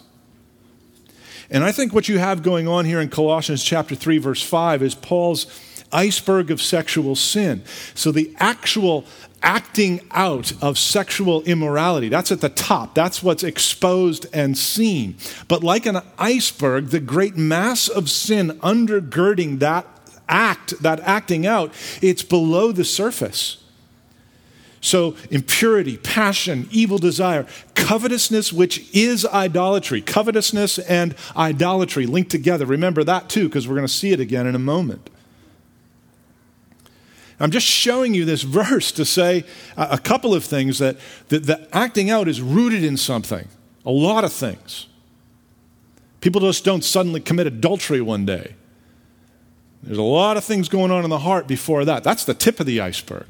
And 1.50 1.64
I 1.64 1.72
think 1.72 1.92
what 1.92 2.08
you 2.08 2.18
have 2.18 2.42
going 2.42 2.68
on 2.68 2.84
here 2.84 3.00
in 3.00 3.08
Colossians 3.08 3.62
chapter 3.62 3.94
3 3.94 4.18
verse 4.18 4.42
5 4.42 4.82
is 4.82 4.94
Paul's 4.94 5.46
iceberg 5.92 6.50
of 6.50 6.60
sexual 6.60 7.14
sin. 7.16 7.62
So 7.94 8.10
the 8.10 8.34
actual 8.38 9.04
acting 9.42 10.00
out 10.10 10.52
of 10.62 10.78
sexual 10.78 11.42
immorality, 11.42 12.08
that's 12.08 12.32
at 12.32 12.40
the 12.40 12.48
top. 12.48 12.94
That's 12.94 13.22
what's 13.22 13.44
exposed 13.44 14.26
and 14.32 14.56
seen. 14.56 15.16
But 15.48 15.62
like 15.62 15.86
an 15.86 16.00
iceberg, 16.18 16.88
the 16.88 17.00
great 17.00 17.36
mass 17.36 17.88
of 17.88 18.10
sin 18.10 18.58
undergirding 18.60 19.60
that 19.60 19.86
act, 20.28 20.82
that 20.82 21.00
acting 21.00 21.46
out, 21.46 21.72
it's 22.02 22.22
below 22.22 22.72
the 22.72 22.84
surface. 22.84 23.63
So, 24.84 25.16
impurity, 25.30 25.96
passion, 25.96 26.68
evil 26.70 26.98
desire, 26.98 27.46
covetousness, 27.74 28.52
which 28.52 28.86
is 28.94 29.24
idolatry. 29.24 30.02
Covetousness 30.02 30.78
and 30.78 31.14
idolatry 31.34 32.04
linked 32.04 32.30
together. 32.30 32.66
Remember 32.66 33.02
that 33.02 33.30
too, 33.30 33.48
because 33.48 33.66
we're 33.66 33.76
going 33.76 33.86
to 33.86 33.92
see 33.92 34.12
it 34.12 34.20
again 34.20 34.46
in 34.46 34.54
a 34.54 34.58
moment. 34.58 35.08
I'm 37.40 37.50
just 37.50 37.66
showing 37.66 38.12
you 38.12 38.26
this 38.26 38.42
verse 38.60 38.92
to 38.92 39.06
say 39.06 39.44
a 39.78 39.96
couple 39.96 40.34
of 40.34 40.44
things 40.44 40.80
that, 40.80 40.98
that 41.28 41.44
the 41.44 41.66
acting 41.74 42.10
out 42.10 42.28
is 42.28 42.42
rooted 42.42 42.84
in 42.84 42.98
something, 42.98 43.48
a 43.86 43.90
lot 43.90 44.22
of 44.22 44.34
things. 44.34 44.86
People 46.20 46.42
just 46.42 46.62
don't 46.62 46.84
suddenly 46.84 47.22
commit 47.22 47.46
adultery 47.46 48.02
one 48.02 48.26
day. 48.26 48.54
There's 49.82 49.96
a 49.96 50.02
lot 50.02 50.36
of 50.36 50.44
things 50.44 50.68
going 50.68 50.90
on 50.90 51.04
in 51.04 51.10
the 51.10 51.20
heart 51.20 51.46
before 51.46 51.86
that. 51.86 52.04
That's 52.04 52.26
the 52.26 52.34
tip 52.34 52.60
of 52.60 52.66
the 52.66 52.82
iceberg. 52.82 53.28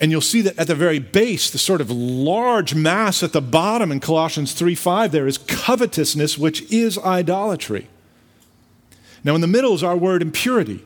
And 0.00 0.12
you'll 0.12 0.20
see 0.20 0.42
that 0.42 0.58
at 0.58 0.68
the 0.68 0.76
very 0.76 1.00
base, 1.00 1.50
the 1.50 1.58
sort 1.58 1.80
of 1.80 1.90
large 1.90 2.74
mass 2.74 3.22
at 3.22 3.32
the 3.32 3.40
bottom 3.40 3.90
in 3.90 3.98
Colossians 3.98 4.52
3 4.52 4.74
5, 4.74 5.10
there 5.10 5.26
is 5.26 5.38
covetousness, 5.38 6.38
which 6.38 6.62
is 6.70 6.98
idolatry. 6.98 7.88
Now, 9.24 9.34
in 9.34 9.40
the 9.40 9.48
middle 9.48 9.74
is 9.74 9.82
our 9.82 9.96
word 9.96 10.22
impurity. 10.22 10.84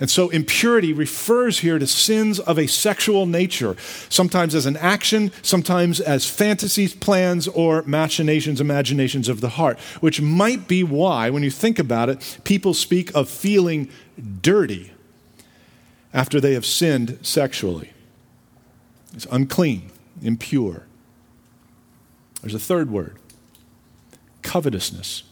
And 0.00 0.08
so, 0.08 0.28
impurity 0.28 0.92
refers 0.92 1.58
here 1.58 1.80
to 1.80 1.86
sins 1.88 2.38
of 2.38 2.56
a 2.56 2.68
sexual 2.68 3.26
nature, 3.26 3.76
sometimes 4.08 4.54
as 4.54 4.64
an 4.64 4.76
action, 4.76 5.32
sometimes 5.42 5.98
as 5.98 6.30
fantasies, 6.30 6.94
plans, 6.94 7.48
or 7.48 7.82
machinations, 7.82 8.60
imaginations 8.60 9.28
of 9.28 9.40
the 9.40 9.48
heart, 9.48 9.76
which 9.98 10.20
might 10.20 10.68
be 10.68 10.84
why, 10.84 11.30
when 11.30 11.42
you 11.42 11.50
think 11.50 11.80
about 11.80 12.08
it, 12.08 12.38
people 12.44 12.74
speak 12.74 13.12
of 13.16 13.28
feeling 13.28 13.90
dirty 14.40 14.92
after 16.14 16.40
they 16.40 16.54
have 16.54 16.64
sinned 16.64 17.18
sexually. 17.22 17.92
It's 19.14 19.26
unclean, 19.30 19.90
impure. 20.22 20.84
There's 22.42 22.54
a 22.54 22.58
third 22.58 22.90
word 22.90 23.16
covetousness. 24.42 25.24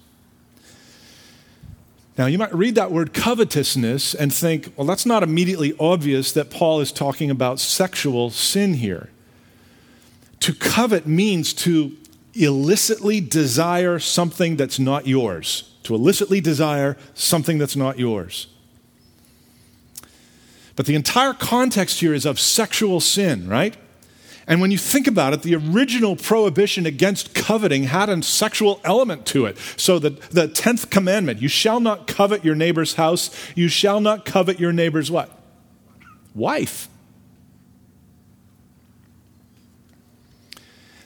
Now, 2.19 2.27
you 2.27 2.39
might 2.39 2.55
read 2.55 2.75
that 2.77 2.91
word 2.91 3.13
covetousness 3.13 4.15
and 4.15 4.33
think, 4.33 4.73
well, 4.77 4.87
that's 4.87 5.07
not 5.07 5.23
immediately 5.23 5.75
obvious 5.79 6.33
that 6.33 6.51
Paul 6.51 6.81
is 6.81 6.91
talking 6.91 7.31
about 7.31 7.61
sexual 7.61 8.31
sin 8.31 8.75
here. 8.75 9.11
To 10.41 10.55
covet 10.55 11.07
means 11.07 11.53
to 11.55 11.97
illicitly 12.35 13.21
desire 13.21 13.99
something 13.99 14.57
that's 14.57 14.79
not 14.79 15.07
yours, 15.07 15.75
to 15.83 15.95
illicitly 15.95 16.41
desire 16.41 16.97
something 17.15 17.59
that's 17.59 17.77
not 17.77 17.99
yours. 17.99 18.47
But 20.77 20.87
the 20.87 20.95
entire 20.95 21.33
context 21.33 22.01
here 22.01 22.15
is 22.15 22.27
of 22.27 22.39
sexual 22.39 23.01
sin, 23.01 23.49
right? 23.49 23.75
And 24.47 24.61
when 24.61 24.71
you 24.71 24.79
think 24.79 25.09
about 25.09 25.33
it, 25.33 25.43
the 25.43 25.57
original 25.57 26.15
prohibition 26.15 26.87
against 26.87 27.35
coveting 27.35 27.85
had 27.85 28.09
a 28.09 28.23
sexual 28.23 28.81
element 28.85 29.27
to 29.27 29.47
it. 29.47 29.59
So 29.77 29.99
the, 29.99 30.11
the 30.11 30.47
10th 30.47 30.91
commandment, 30.91 31.43
you 31.43 31.49
shall 31.49 31.81
not 31.81 32.07
covet 32.07 32.45
your 32.45 32.55
neighbor's 32.55 32.95
house, 32.95 33.31
you 33.57 33.69
shall 33.69 34.01
not 34.01 34.25
covet 34.25 34.61
your 34.61 34.73
neighbor's 34.73 35.11
what? 35.11 35.31
Wife. 36.35 36.89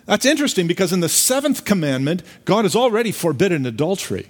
That's 0.05 0.27
interesting 0.27 0.67
because 0.67 0.93
in 0.93 1.01
the 1.01 1.09
seventh 1.09 1.65
commandment, 1.65 2.23
God 2.45 2.65
has 2.65 2.75
already 2.75 3.13
forbidden 3.13 3.65
adultery. 3.65 4.29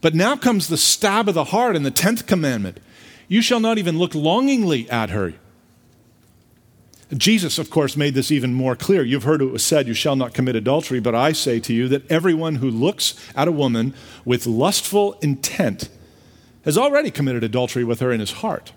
But 0.00 0.14
now 0.14 0.36
comes 0.36 0.68
the 0.68 0.76
stab 0.76 1.28
of 1.28 1.34
the 1.34 1.44
heart 1.44 1.76
in 1.76 1.84
the 1.84 1.90
10th 1.90 2.26
commandment. 2.26 2.80
You 3.28 3.42
shall 3.42 3.60
not 3.60 3.78
even 3.78 3.98
look 3.98 4.14
longingly 4.14 4.88
at 4.90 5.10
her. 5.10 5.34
Jesus, 7.12 7.58
of 7.58 7.70
course, 7.70 7.96
made 7.96 8.14
this 8.14 8.32
even 8.32 8.52
more 8.52 8.74
clear. 8.74 9.02
You've 9.02 9.22
heard 9.22 9.40
it 9.40 9.46
was 9.46 9.64
said, 9.64 9.86
You 9.86 9.94
shall 9.94 10.16
not 10.16 10.34
commit 10.34 10.56
adultery, 10.56 10.98
but 10.98 11.14
I 11.14 11.32
say 11.32 11.60
to 11.60 11.72
you 11.72 11.86
that 11.88 12.10
everyone 12.10 12.56
who 12.56 12.68
looks 12.68 13.14
at 13.36 13.46
a 13.46 13.52
woman 13.52 13.94
with 14.24 14.46
lustful 14.46 15.12
intent 15.22 15.88
has 16.64 16.76
already 16.76 17.12
committed 17.12 17.44
adultery 17.44 17.84
with 17.84 18.00
her 18.00 18.10
in 18.10 18.18
his 18.18 18.32
heart. 18.32 18.72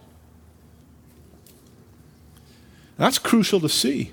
That's 2.97 3.17
crucial 3.17 3.59
to 3.61 3.69
see. 3.69 4.11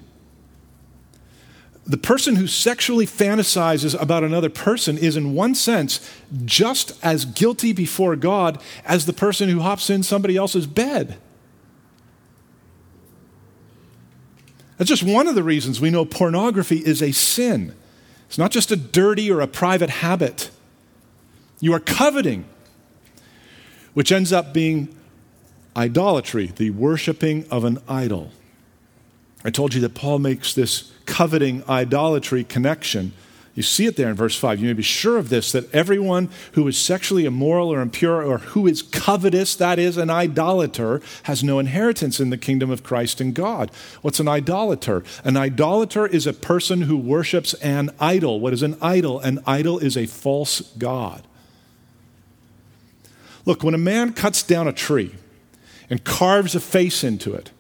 The 1.87 1.97
person 1.97 2.35
who 2.35 2.49
sexually 2.49 3.07
fantasizes 3.07 4.00
about 4.00 4.25
another 4.25 4.50
person 4.50 4.99
is, 4.99 5.16
in 5.16 5.35
one 5.35 5.55
sense, 5.55 6.00
just 6.45 6.99
as 7.04 7.25
guilty 7.25 7.73
before 7.73 8.17
God 8.17 8.60
as 8.84 9.06
the 9.06 9.13
person 9.13 9.49
who 9.49 9.60
hops 9.60 9.89
in 9.89 10.02
somebody 10.02 10.37
else's 10.37 10.67
bed. 10.67 11.17
That's 14.78 14.91
just 14.91 15.04
one 15.04 15.28
of 15.28 15.37
the 15.37 15.45
reasons 15.45 15.80
we 15.80 15.91
know 15.91 16.04
pornography 16.04 16.78
is 16.78 17.00
a 17.00 17.13
sin. 17.13 17.75
It's 18.26 18.37
not 18.37 18.50
just 18.50 18.73
a 18.73 18.76
dirty 18.76 19.30
or 19.30 19.41
a 19.41 19.47
private 19.47 19.91
habit. 19.91 20.50
You 21.60 21.73
are 21.73 21.80
coveting, 21.80 22.47
which 23.95 24.10
ends 24.10 24.32
up 24.32 24.52
being 24.52 24.95
idolatry, 25.76 26.52
the 26.56 26.71
worshiping 26.71 27.47
of 27.49 27.65
an 27.65 27.78
idol. 27.89 28.32
I 29.45 29.50
told 29.50 29.73
you 29.73 29.80
that 29.82 29.95
Paul 29.95 30.19
makes 30.19 30.52
this 30.52 30.93
coveting 31.06 31.62
idolatry 31.69 32.45
connection. 32.45 33.12
You 33.56 33.62
see 33.62 33.86
it 33.86 33.97
there 33.97 34.10
in 34.10 34.14
verse 34.14 34.38
5. 34.38 34.60
You 34.60 34.66
may 34.66 34.75
be 34.75 34.82
sure 34.82 35.16
of 35.16 35.30
this 35.30 35.50
that 35.52 35.75
everyone 35.75 36.28
who 36.52 36.69
is 36.69 36.76
sexually 36.76 37.25
immoral 37.25 37.73
or 37.73 37.80
impure 37.80 38.23
or 38.23 38.36
who 38.38 38.66
is 38.66 38.82
covetous, 38.82 39.56
that 39.56 39.78
is, 39.78 39.97
an 39.97 40.10
idolater, 40.10 41.00
has 41.23 41.42
no 41.42 41.58
inheritance 41.58 42.21
in 42.21 42.28
the 42.28 42.36
kingdom 42.36 42.71
of 42.71 42.82
Christ 42.82 43.19
and 43.19 43.34
God. 43.34 43.71
What's 44.02 44.21
an 44.21 44.28
idolater? 44.28 45.02
An 45.25 45.38
idolater 45.38 46.06
is 46.06 46.26
a 46.26 46.34
person 46.34 46.82
who 46.82 46.99
worships 46.99 47.54
an 47.54 47.90
idol. 47.99 48.40
What 48.40 48.52
is 48.52 48.62
an 48.62 48.76
idol? 48.82 49.21
An 49.21 49.42
idol 49.47 49.78
is 49.78 49.97
a 49.97 50.04
false 50.04 50.60
God. 50.76 51.23
Look, 53.47 53.62
when 53.62 53.75
a 53.75 53.78
man 53.78 54.12
cuts 54.12 54.42
down 54.42 54.69
a 54.69 54.73
tree 54.73 55.14
and 55.88 56.04
carves 56.04 56.54
a 56.54 56.60
face 56.60 57.02
into 57.02 57.32
it, 57.32 57.52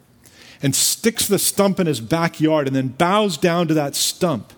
and 0.62 0.74
sticks 0.74 1.28
the 1.28 1.38
stump 1.38 1.80
in 1.80 1.86
his 1.86 2.00
backyard 2.00 2.66
and 2.66 2.74
then 2.74 2.88
bows 2.88 3.36
down 3.36 3.68
to 3.68 3.74
that 3.74 3.94
stump. 3.94 4.52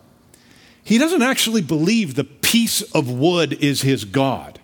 He 0.82 0.98
doesn't 0.98 1.22
actually 1.22 1.62
believe 1.62 2.14
the 2.14 2.24
piece 2.24 2.82
of 2.82 3.10
wood 3.10 3.52
is 3.54 3.82
his 3.82 4.04
God. 4.04 4.58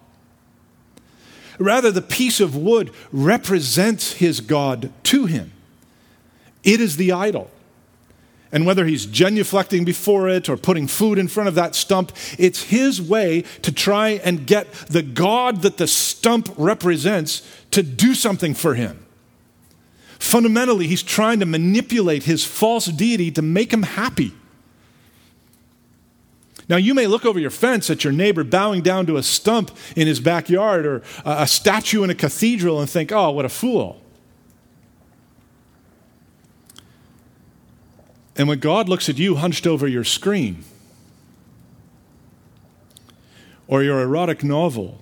Rather, 1.59 1.91
the 1.91 2.03
piece 2.03 2.41
of 2.41 2.57
wood 2.57 2.91
represents 3.13 4.15
his 4.15 4.41
God 4.41 4.93
to 5.05 5.27
him. 5.27 5.53
It 6.63 6.81
is 6.81 6.97
the 6.97 7.13
idol. 7.13 7.51
And 8.51 8.65
whether 8.65 8.87
he's 8.87 9.07
genuflecting 9.07 9.85
before 9.85 10.29
it 10.29 10.49
or 10.49 10.57
putting 10.57 10.87
food 10.87 11.19
in 11.19 11.27
front 11.29 11.49
of 11.49 11.57
that 11.57 11.75
stump, 11.75 12.13
it's 12.39 12.63
his 12.63 13.03
way 13.03 13.43
to 13.63 13.73
try 13.73 14.11
and 14.11 14.47
get 14.47 14.73
the 14.89 15.03
God 15.03 15.63
that 15.63 15.77
the 15.77 15.89
stump 15.89 16.49
represents 16.57 17.43
to 17.73 17.83
do 17.83 18.15
something 18.15 18.55
for 18.55 18.75
him. 18.75 19.04
Fundamentally, 20.19 20.87
he's 20.87 21.03
trying 21.03 21.41
to 21.41 21.47
manipulate 21.47 22.25
his 22.25 22.45
false 22.45 22.87
deity 22.87 23.31
to 23.33 23.43
make 23.43 23.73
him 23.73 23.83
happy. 23.83 24.33
Now, 26.69 26.77
you 26.77 26.95
may 26.95 27.07
look 27.07 27.27
over 27.27 27.39
your 27.39 27.51
fence 27.51 27.91
at 27.91 28.05
your 28.05 28.13
neighbor 28.13 28.43
bowing 28.43 28.81
down 28.83 29.07
to 29.07 29.17
a 29.17 29.23
stump 29.23 29.71
in 29.97 30.07
his 30.07 30.19
backyard 30.19 30.87
or 30.87 31.03
a 31.25 31.47
statue 31.47 32.03
in 32.03 32.11
a 32.11 32.15
cathedral 32.15 32.81
and 32.81 32.89
think, 32.89 33.13
oh, 33.13 33.31
what 33.31 33.45
a 33.45 33.51
fool. 33.51 34.01
And 38.37 38.49
when 38.49 38.59
God 38.59 38.89
looks 38.89 39.09
at 39.09 39.19
you 39.19 39.37
hunched 39.37 39.67
over 39.67 39.87
your 39.87 40.05
screen 40.05 40.65
or 43.69 43.83
your 43.83 44.01
erotic 44.01 44.43
novel 44.43 45.01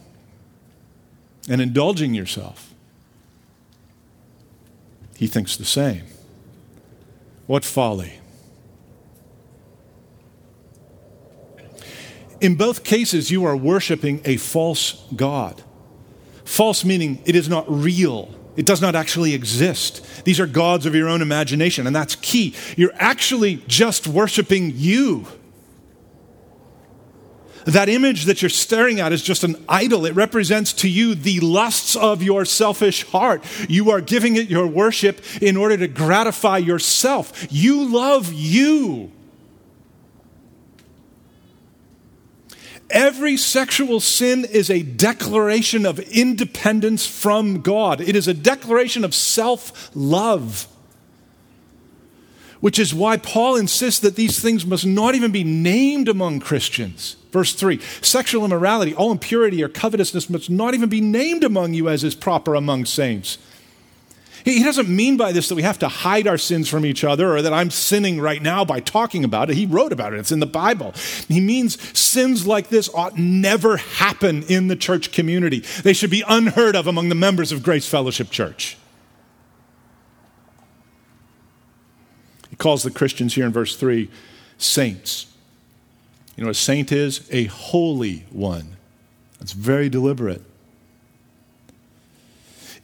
and 1.48 1.61
indulging 1.61 2.12
yourself, 2.12 2.71
he 5.22 5.28
thinks 5.28 5.56
the 5.56 5.64
same. 5.64 6.02
What 7.46 7.64
folly. 7.64 8.14
In 12.40 12.56
both 12.56 12.82
cases, 12.82 13.30
you 13.30 13.44
are 13.44 13.56
worshiping 13.56 14.20
a 14.24 14.37
false 14.37 15.04
God. 15.14 15.62
False 16.44 16.85
meaning 16.85 17.22
it 17.24 17.37
is 17.37 17.48
not 17.48 17.66
real. 17.68 18.35
It 18.56 18.66
does 18.66 18.82
not 18.82 18.96
actually 18.96 19.32
exist. 19.32 20.24
These 20.24 20.40
are 20.40 20.46
gods 20.48 20.87
of 20.87 20.94
your 20.96 21.08
own 21.08 21.22
imagination, 21.22 21.87
and 21.87 21.94
that's 21.94 22.16
key. 22.16 22.56
You're 22.76 22.90
actually 22.96 23.62
just 23.68 24.08
worshiping 24.08 24.72
you. 24.74 25.28
That 27.64 27.88
image 27.88 28.25
that 28.25 28.42
you're 28.42 28.48
staring 28.48 29.01
at 29.01 29.12
is 29.12 29.22
just 29.22 29.44
an 29.44 29.62
idol. 29.68 30.07
It 30.07 30.14
represents 30.14 30.72
to 30.75 30.88
you 30.88 31.14
the 31.14 31.40
lusts 31.40 31.94
of 31.96 32.22
your 32.22 32.44
selfish 32.44 33.05
heart. 33.07 33.44
You 33.68 33.90
are 33.90 34.01
giving 34.01 34.37
it 34.37 34.48
your 34.48 34.66
worship 34.66 35.20
in 35.40 35.57
order 35.57 35.77
to 35.77 35.88
gratify 35.88 36.59
yourself. 36.59 37.46
You 37.51 37.85
love 37.92 38.33
you. 38.33 39.12
Every 42.90 43.38
sexual 43.38 44.01
sin 44.01 44.44
is 44.44 44.68
a 44.68 44.83
declaration 44.83 45.87
of 45.87 45.98
independence 45.98 47.07
from 47.07 47.62
God. 47.62 48.03
It 48.03 48.14
is 48.14 48.29
a 48.29 48.35
declaration 48.35 49.03
of 49.03 49.14
self 49.14 49.90
love 49.94 50.68
which 52.62 52.79
is 52.79 52.94
why 52.94 53.16
Paul 53.16 53.57
insists 53.57 54.01
that 54.01 54.14
these 54.14 54.38
things 54.38 54.64
must 54.64 54.87
not 54.87 55.16
even 55.16 55.33
be 55.33 55.42
named 55.42 56.09
among 56.09 56.38
Christians. 56.38 57.16
Verse 57.33 57.53
3 57.55 57.81
Sexual 58.01 58.44
immorality, 58.44 58.94
all 58.94 59.11
impurity 59.11 59.62
or 59.64 59.68
covetousness 59.68 60.31
must 60.31 60.48
not 60.48 60.72
even 60.72 60.88
be 60.88 61.01
named 61.01 61.42
among 61.42 61.75
you 61.75 61.88
as 61.88 62.05
is 62.05 62.14
proper 62.14 62.55
among 62.55 62.85
saints. 62.85 63.37
He 64.44 64.62
doesn't 64.62 64.88
mean 64.88 65.16
by 65.16 65.33
this 65.33 65.48
that 65.48 65.57
we 65.57 65.62
have 65.62 65.79
to 65.81 65.88
hide 65.88 66.27
our 66.27 66.38
sins 66.38 66.68
from 66.68 66.87
each 66.87 67.05
other 67.05 67.35
or 67.35 67.42
that 67.42 67.53
I'm 67.53 67.70
sinning 67.70 68.20
right 68.20 68.42
now 68.42 68.64
by 68.64 68.79
talking 68.79 69.25
about 69.25 69.51
it. 69.51 69.57
He 69.57 69.66
wrote 69.66 69.92
about 69.92 70.12
it, 70.12 70.20
it's 70.20 70.33
in 70.33 70.40
the 70.40 70.46
Bible. 70.46 70.94
He 71.27 71.40
means 71.40 71.81
sins 71.98 72.46
like 72.46 72.68
this 72.68 72.88
ought 72.94 73.18
never 73.18 73.77
happen 73.77 74.44
in 74.44 74.68
the 74.68 74.77
church 74.77 75.11
community. 75.11 75.61
They 75.83 75.92
should 75.92 76.11
be 76.11 76.25
unheard 76.29 76.77
of 76.77 76.87
among 76.87 77.09
the 77.09 77.16
members 77.16 77.51
of 77.51 77.64
Grace 77.64 77.88
Fellowship 77.88 78.31
Church. 78.31 78.77
Calls 82.62 82.85
the 82.85 82.90
Christians 82.92 83.35
here 83.35 83.44
in 83.44 83.53
verse 83.53 83.75
3 83.75 84.09
saints. 84.57 85.27
You 86.37 86.44
know 86.44 86.48
what 86.48 86.57
a 86.57 86.61
saint 86.61 86.92
is? 86.92 87.29
A 87.33 87.46
holy 87.46 88.25
one. 88.31 88.77
That's 89.40 89.53
very 89.53 89.88
deliberate. 89.88 90.42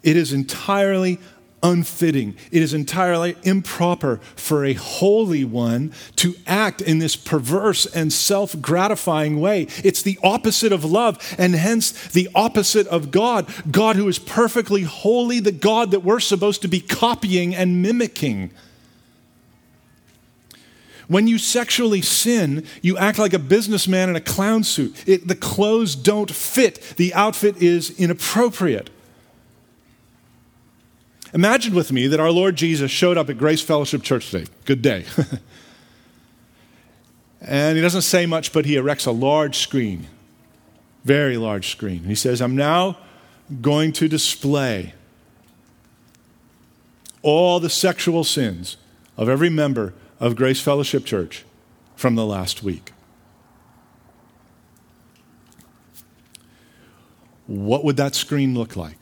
It 0.03 0.17
is 0.17 0.33
entirely 0.33 1.21
unfitting. 1.63 2.37
It 2.51 2.61
is 2.61 2.75
entirely 2.75 3.37
improper 3.45 4.17
for 4.35 4.65
a 4.65 4.73
holy 4.73 5.45
one 5.45 5.93
to 6.17 6.35
act 6.45 6.81
in 6.81 6.99
this 6.99 7.15
perverse 7.15 7.87
and 7.87 8.13
self 8.13 8.61
gratifying 8.61 9.39
way. 9.41 9.69
It's 9.85 10.03
the 10.03 10.19
opposite 10.25 10.73
of 10.73 10.85
love, 10.85 11.37
and 11.39 11.55
hence 11.55 11.93
the 12.09 12.29
opposite 12.35 12.89
of 12.89 13.13
God. 13.13 13.49
God, 13.71 13.95
who 13.95 14.09
is 14.09 14.19
perfectly 14.19 14.83
holy, 14.83 15.39
the 15.39 15.53
God 15.53 15.93
that 15.93 16.01
we're 16.01 16.19
supposed 16.19 16.63
to 16.63 16.69
be 16.69 16.81
copying 16.81 17.55
and 17.55 17.81
mimicking. 17.81 18.51
When 21.09 21.27
you 21.27 21.39
sexually 21.39 22.03
sin, 22.03 22.65
you 22.83 22.99
act 22.99 23.19
like 23.19 23.33
a 23.33 23.39
businessman 23.39 24.11
in 24.11 24.17
a 24.17 24.21
clown 24.21 24.63
suit. 24.63 25.03
It, 25.09 25.27
the 25.27 25.35
clothes 25.35 25.95
don't 25.97 26.31
fit, 26.31 26.81
the 26.97 27.15
outfit 27.15 27.57
is 27.63 27.99
inappropriate. 27.99 28.91
Imagine 31.35 31.75
with 31.75 31.93
me 31.93 32.07
that 32.07 32.21
our 32.21 32.31
Lord 32.31 32.57
Jesus 32.57 32.91
showed 32.91 33.19
up 33.19 33.29
at 33.29 33.37
Grace 33.37 33.61
Fellowship 33.61 34.03
Church 34.03 34.31
today. 34.31 34.51
Good 34.65 34.81
day. 34.81 35.05
and 37.41 37.77
he 37.77 37.83
doesn't 37.83 38.03
say 38.03 38.25
much, 38.25 38.53
but 38.53 38.65
he 38.65 38.77
erects 38.77 39.07
a 39.07 39.11
large 39.11 39.59
screen, 39.59 40.07
very 41.05 41.37
large 41.37 41.71
screen. 41.71 42.05
He 42.05 42.15
says, 42.15 42.41
I'm 42.41 42.57
now 42.57 42.99
going 43.61 43.93
to 43.93 44.09
display 44.09 44.95
all 47.23 47.61
the 47.61 47.71
sexual 47.71 48.25
sins 48.25 48.77
of 49.17 49.29
every 49.29 49.51
member 49.51 49.93
of 50.21 50.37
Grace 50.37 50.61
Fellowship 50.61 51.05
Church 51.05 51.45
from 51.97 52.15
the 52.15 52.27
last 52.27 52.63
week. 52.63 52.93
What 57.47 57.83
would 57.85 57.97
that 57.97 58.15
screen 58.15 58.55
look 58.55 58.77
like? 58.77 58.99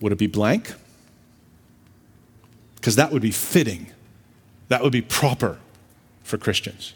Would 0.00 0.12
it 0.12 0.18
be 0.18 0.26
blank? 0.26 0.74
Because 2.76 2.96
that 2.96 3.12
would 3.12 3.22
be 3.22 3.30
fitting. 3.30 3.86
That 4.68 4.82
would 4.82 4.92
be 4.92 5.02
proper 5.02 5.58
for 6.24 6.38
Christians. 6.38 6.94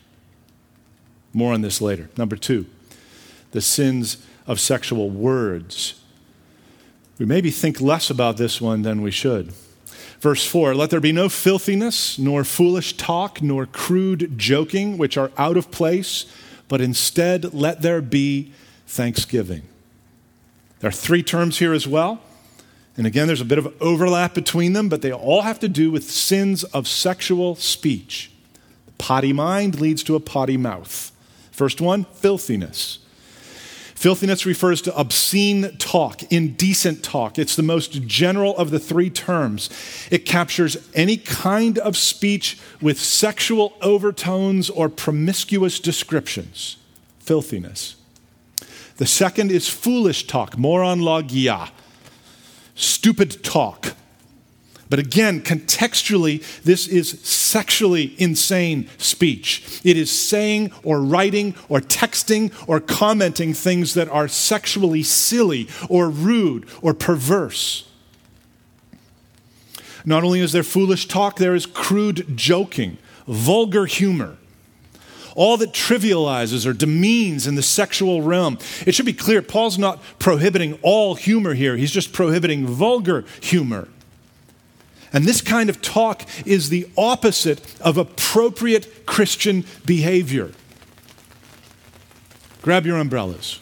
More 1.32 1.52
on 1.52 1.60
this 1.60 1.80
later. 1.80 2.08
Number 2.16 2.36
two, 2.36 2.66
the 3.52 3.60
sins 3.60 4.16
of 4.46 4.58
sexual 4.58 5.10
words. 5.10 6.00
We 7.18 7.26
maybe 7.26 7.50
think 7.50 7.80
less 7.80 8.10
about 8.10 8.38
this 8.38 8.60
one 8.60 8.82
than 8.82 9.02
we 9.02 9.10
should. 9.10 9.52
Verse 10.20 10.46
4 10.46 10.74
Let 10.74 10.90
there 10.90 11.00
be 11.00 11.12
no 11.12 11.28
filthiness, 11.28 12.18
nor 12.18 12.44
foolish 12.44 12.96
talk, 12.96 13.42
nor 13.42 13.66
crude 13.66 14.38
joking, 14.38 14.98
which 14.98 15.16
are 15.16 15.30
out 15.36 15.56
of 15.56 15.70
place, 15.70 16.26
but 16.68 16.80
instead 16.80 17.54
let 17.54 17.82
there 17.82 18.00
be 18.00 18.52
thanksgiving. 18.86 19.62
There 20.80 20.88
are 20.88 20.92
three 20.92 21.22
terms 21.22 21.58
here 21.58 21.72
as 21.72 21.86
well. 21.86 22.20
And 22.96 23.06
again, 23.06 23.26
there's 23.26 23.42
a 23.42 23.46
bit 23.46 23.58
of 23.58 23.74
overlap 23.80 24.34
between 24.34 24.72
them, 24.72 24.88
but 24.88 25.02
they 25.02 25.12
all 25.12 25.42
have 25.42 25.60
to 25.60 25.68
do 25.68 25.90
with 25.90 26.10
sins 26.10 26.64
of 26.64 26.88
sexual 26.88 27.54
speech. 27.56 28.30
The 28.86 28.92
potty 28.92 29.32
mind 29.34 29.80
leads 29.80 30.02
to 30.04 30.14
a 30.14 30.20
potty 30.20 30.56
mouth. 30.56 31.12
First 31.50 31.80
one, 31.80 32.04
filthiness. 32.04 32.98
Filthiness 33.96 34.44
refers 34.44 34.82
to 34.82 34.94
obscene 34.94 35.74
talk, 35.78 36.22
indecent 36.30 37.02
talk. 37.02 37.38
It's 37.38 37.56
the 37.56 37.62
most 37.62 38.02
general 38.06 38.54
of 38.58 38.70
the 38.70 38.78
three 38.78 39.08
terms. 39.08 39.70
It 40.10 40.26
captures 40.26 40.76
any 40.94 41.16
kind 41.16 41.78
of 41.78 41.96
speech 41.96 42.60
with 42.82 43.00
sexual 43.00 43.72
overtones 43.80 44.68
or 44.68 44.90
promiscuous 44.90 45.80
descriptions. 45.80 46.76
Filthiness. 47.20 47.96
The 48.98 49.06
second 49.06 49.50
is 49.50 49.66
foolish 49.66 50.26
talk, 50.26 50.58
moron 50.58 51.00
logia, 51.00 51.70
stupid 52.74 53.42
talk. 53.42 53.94
But 54.88 54.98
again, 55.00 55.40
contextually, 55.40 56.44
this 56.62 56.86
is 56.86 57.20
sexually 57.22 58.14
insane 58.18 58.88
speech. 58.98 59.80
It 59.82 59.96
is 59.96 60.10
saying 60.10 60.70
or 60.84 61.00
writing 61.00 61.54
or 61.68 61.80
texting 61.80 62.52
or 62.68 62.80
commenting 62.80 63.52
things 63.52 63.94
that 63.94 64.08
are 64.08 64.28
sexually 64.28 65.02
silly 65.02 65.68
or 65.88 66.08
rude 66.08 66.68
or 66.82 66.94
perverse. 66.94 67.90
Not 70.04 70.22
only 70.22 70.38
is 70.38 70.52
there 70.52 70.62
foolish 70.62 71.08
talk, 71.08 71.36
there 71.36 71.56
is 71.56 71.66
crude 71.66 72.36
joking, 72.36 72.98
vulgar 73.26 73.86
humor 73.86 74.36
all 75.36 75.58
that 75.58 75.72
trivializes 75.72 76.66
or 76.66 76.72
demeans 76.72 77.46
in 77.46 77.56
the 77.56 77.62
sexual 77.62 78.22
realm. 78.22 78.58
It 78.86 78.94
should 78.94 79.04
be 79.04 79.12
clear 79.12 79.42
Paul's 79.42 79.76
not 79.76 80.02
prohibiting 80.18 80.78
all 80.80 81.14
humor 81.14 81.52
here, 81.52 81.76
he's 81.76 81.92
just 81.92 82.14
prohibiting 82.14 82.66
vulgar 82.66 83.24
humor. 83.42 83.86
And 85.12 85.24
this 85.24 85.40
kind 85.40 85.70
of 85.70 85.80
talk 85.80 86.24
is 86.44 86.68
the 86.68 86.88
opposite 86.96 87.60
of 87.80 87.96
appropriate 87.96 89.06
Christian 89.06 89.64
behavior. 89.84 90.52
Grab 92.62 92.84
your 92.84 92.98
umbrellas. 92.98 93.60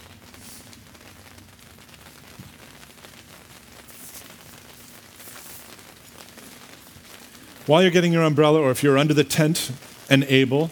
While 7.66 7.83
you're 7.83 7.90
getting 7.90 8.12
your 8.12 8.22
umbrella, 8.22 8.61
or 8.61 8.70
if 8.70 8.83
you're 8.83 8.98
under 8.98 9.14
the 9.14 9.24
tent 9.24 9.72
and 10.11 10.24
able, 10.24 10.70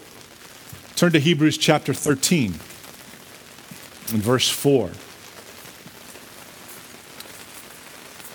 turn 0.95 1.11
to 1.13 1.19
Hebrews 1.19 1.57
chapter 1.57 1.93
13 1.93 2.45
and 4.11 4.21
verse 4.21 4.49
4. 4.49 4.91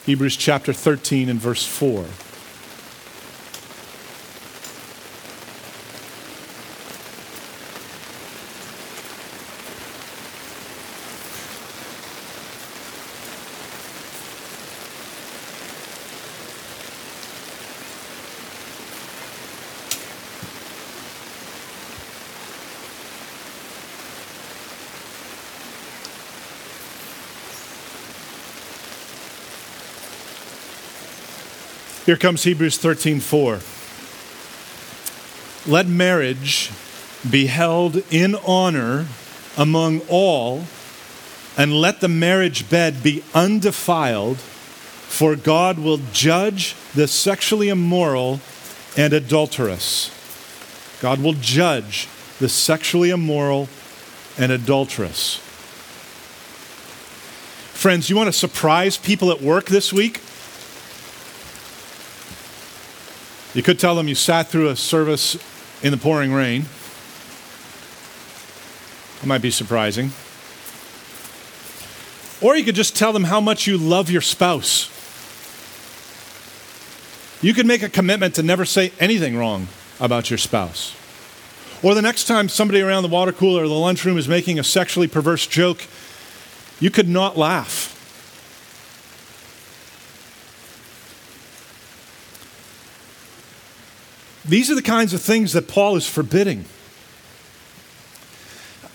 Hebrews 0.07 0.37
chapter 0.37 0.73
13 0.73 1.29
and 1.29 1.41
verse 1.41 1.65
4. 1.67 2.07
Here 32.09 32.17
comes 32.17 32.45
Hebrews 32.45 32.79
13:4. 32.79 33.61
Let 35.71 35.87
marriage 35.87 36.71
be 37.29 37.49
held 37.49 38.03
in 38.11 38.35
honor 38.47 39.09
among 39.59 40.01
all, 40.09 40.65
and 41.55 41.75
let 41.75 42.01
the 42.01 42.09
marriage 42.09 42.71
bed 42.71 43.03
be 43.03 43.23
undefiled, 43.35 44.39
for 44.39 45.37
God 45.37 45.79
will 45.79 46.01
judge 46.15 46.75
the 46.95 47.07
sexually 47.07 47.69
immoral 47.69 48.41
and 48.97 49.13
adulterous. 49.13 50.11
God 51.03 51.21
will 51.21 51.35
judge 51.35 52.09
the 52.39 52.49
sexually 52.49 53.11
immoral 53.11 53.69
and 54.39 54.51
adulterous. 54.51 55.41
Friends, 57.75 58.09
you 58.09 58.17
want 58.17 58.29
to 58.29 58.33
surprise 58.33 58.97
people 58.97 59.31
at 59.31 59.43
work 59.43 59.67
this 59.67 59.93
week? 59.93 60.23
You 63.55 63.63
could 63.63 63.79
tell 63.79 63.95
them 63.95 64.09
you 64.09 64.15
sat 64.15 64.49
through 64.49 64.69
a 64.69 64.77
service 64.77 65.37
in 65.83 65.91
the 65.91 65.97
pouring 65.97 66.33
rain. 66.33 66.67
It 69.23 69.27
might 69.27 69.43
be 69.43 69.51
surprising. 69.51 70.13
Or 72.41 72.57
you 72.57 72.65
could 72.65 72.77
just 72.77 72.97
tell 72.97 73.13
them 73.13 73.25
how 73.25 73.41
much 73.41 73.67
you 73.67 73.79
love 73.79 74.11
your 74.11 74.21
spouse. 74.21 74.91
You 77.43 77.55
could 77.55 77.67
make 77.67 77.83
a 77.83 77.89
commitment 77.89 78.35
to 78.37 78.43
never 78.43 78.65
say 78.65 78.93
anything 79.01 79.37
wrong 79.37 79.69
about 80.01 80.31
your 80.31 80.39
spouse. 80.39 80.95
Or 81.83 81.95
the 81.95 82.03
next 82.03 82.25
time 82.25 82.49
somebody 82.49 82.81
around 82.81 83.03
the 83.03 83.09
water 83.09 83.33
cooler 83.33 83.65
or 83.65 83.69
the 83.69 83.75
lunchroom 83.75 84.19
is 84.19 84.29
making 84.29 84.59
a 84.59 84.65
sexually 84.65 85.07
perverse 85.07 85.47
joke, 85.47 85.85
you 86.81 86.91
could 86.91 87.09
not 87.09 87.37
laugh. 87.37 87.88
These 94.49 94.71
are 94.71 94.75
the 94.75 94.83
kinds 94.83 95.13
of 95.13 95.21
things 95.21 95.53
that 95.53 95.69
Paul 95.69 95.97
is 95.97 96.07
forbidding. 96.09 96.65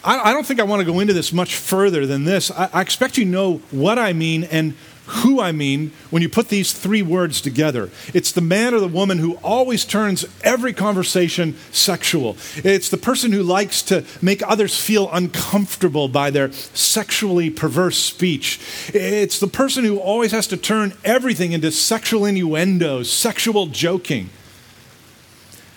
I, 0.04 0.32
I 0.32 0.34
don't 0.34 0.46
think 0.46 0.60
I 0.60 0.64
want 0.64 0.82
to 0.82 0.92
go 0.92 1.00
into 1.00 1.14
this 1.14 1.32
much 1.32 1.56
further 1.56 2.06
than 2.06 2.26
this. 2.26 2.52
I, 2.52 2.70
I 2.74 2.82
expect 2.82 3.18
you 3.18 3.26
know 3.26 3.58
what 3.70 4.00
I 4.00 4.14
mean 4.14 4.44
and 4.46 4.74
who 5.06 5.42
I 5.42 5.52
mean 5.52 5.92
when 6.10 6.22
you 6.22 6.30
put 6.30 6.48
these 6.48 6.74
three 6.74 7.02
words 7.02 7.40
together. 7.40 7.90
It's 8.14 8.32
the 8.32 8.42
man 8.42 8.74
or 8.74 8.80
the 8.80 8.88
woman 8.88 9.20
who 9.20 9.36
always 9.44 9.86
turns 9.86 10.26
every 10.44 10.74
conversation 10.74 11.56
sexual. 11.72 12.38
It's 12.58 12.90
the 12.90 12.98
person 12.98 13.32
who 13.32 13.44
likes 13.44 13.82
to 13.84 14.06
make 14.22 14.42
others 14.48 14.80
feel 14.80 15.10
uncomfortable 15.12 16.08
by 16.08 16.32
their 16.32 16.52
sexually 16.52 17.50
perverse 17.50 17.98
speech. 17.98 18.60
It's 18.94 19.40
the 19.40 19.48
person 19.48 19.84
who 19.84 20.00
always 20.00 20.32
has 20.32 20.48
to 20.48 20.58
turn 20.58 20.94
everything 21.04 21.52
into 21.52 21.72
sexual 21.72 22.26
innuendos, 22.26 23.12
sexual 23.12 23.68
joking. 23.68 24.30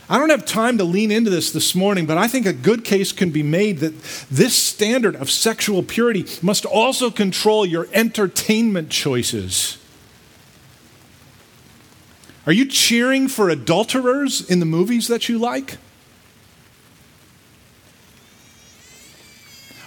I 0.08 0.18
don't 0.18 0.30
have 0.30 0.46
time 0.46 0.78
to 0.78 0.84
lean 0.84 1.10
into 1.10 1.30
this 1.30 1.50
this 1.50 1.74
morning, 1.74 2.06
but 2.06 2.16
I 2.16 2.28
think 2.28 2.46
a 2.46 2.52
good 2.52 2.84
case 2.84 3.10
can 3.10 3.30
be 3.30 3.42
made 3.42 3.78
that 3.78 4.00
this 4.30 4.54
standard 4.54 5.16
of 5.16 5.30
sexual 5.30 5.82
purity 5.82 6.24
must 6.42 6.64
also 6.64 7.10
control 7.10 7.66
your 7.66 7.88
entertainment 7.92 8.90
choices. 8.90 9.78
Are 12.46 12.52
you 12.52 12.66
cheering 12.66 13.26
for 13.26 13.50
adulterers 13.50 14.48
in 14.48 14.60
the 14.60 14.66
movies 14.66 15.08
that 15.08 15.28
you 15.28 15.38
like? 15.38 15.78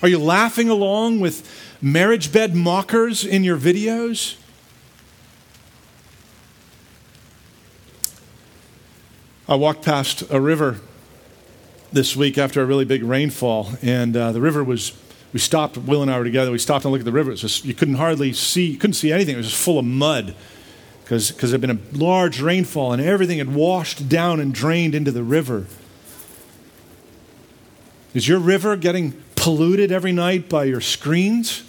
Are 0.02 0.10
you 0.10 0.20
laughing 0.20 0.70
along 0.70 1.22
with 1.22 1.50
marriage 1.82 2.34
bed 2.34 2.56
mockers 2.56 3.24
in 3.24 3.46
your 3.46 3.58
videos? 3.58 4.36
I 9.50 9.56
walked 9.56 9.84
past 9.84 10.22
a 10.30 10.40
river 10.40 10.80
this 11.92 12.16
week 12.16 12.38
after 12.38 12.62
a 12.62 12.68
really 12.68 12.86
big 12.86 13.04
rainfall, 13.04 13.72
and 13.82 14.16
uh, 14.16 14.32
the 14.32 14.42
river 14.42 14.64
was. 14.64 14.96
We 15.34 15.40
stopped. 15.40 15.76
Will 15.76 16.04
and 16.04 16.12
I 16.12 16.18
were 16.20 16.24
together. 16.24 16.52
We 16.52 16.60
stopped 16.60 16.86
and 16.86 16.92
looked 16.92 17.02
at 17.02 17.06
the 17.06 17.12
river. 17.12 17.32
It 17.32 17.34
was 17.34 17.42
just, 17.42 17.66
you 17.66 17.74
couldn't 17.74 17.96
hardly 17.96 18.32
see. 18.34 18.66
You 18.66 18.78
couldn't 18.78 18.94
see 18.94 19.12
anything. 19.12 19.36
It 19.36 19.38
was 19.38 19.50
just 19.50 19.64
full 19.64 19.78
of 19.78 19.86
mud 19.86 20.36
because 21.04 21.36
there 21.36 21.50
had 21.50 21.62
been 21.62 21.72
a 21.72 21.80
large 21.92 22.42
rainfall 22.42 22.94
and 22.94 23.02
everything 23.02 23.40
had 23.40 23.54
washed 23.54 24.08
down 24.10 24.40
and 24.40 24.54
drained 24.54 24.96
into 24.96 25.12
the 25.12 25.24
river. 25.24 25.66
Is 28.16 28.28
your 28.28 28.40
river 28.40 28.76
getting 28.76 29.24
polluted 29.36 29.92
every 29.92 30.12
night 30.12 30.50
by 30.50 30.64
your 30.64 30.82
screens? 30.82 31.64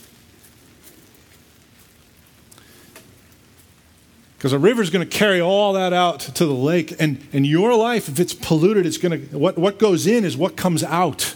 Because 4.40 4.54
a 4.54 4.58
river 4.58 4.80
is 4.80 4.88
going 4.88 5.06
to 5.06 5.18
carry 5.18 5.38
all 5.38 5.74
that 5.74 5.92
out 5.92 6.20
to 6.20 6.46
the 6.46 6.54
lake. 6.54 6.94
And, 6.98 7.20
and 7.30 7.46
your 7.46 7.74
life, 7.74 8.08
if 8.08 8.18
it's 8.18 8.32
polluted, 8.32 8.86
it's 8.86 8.96
going 8.96 9.28
to, 9.28 9.38
what, 9.38 9.58
what 9.58 9.78
goes 9.78 10.06
in 10.06 10.24
is 10.24 10.34
what 10.34 10.56
comes 10.56 10.82
out. 10.82 11.34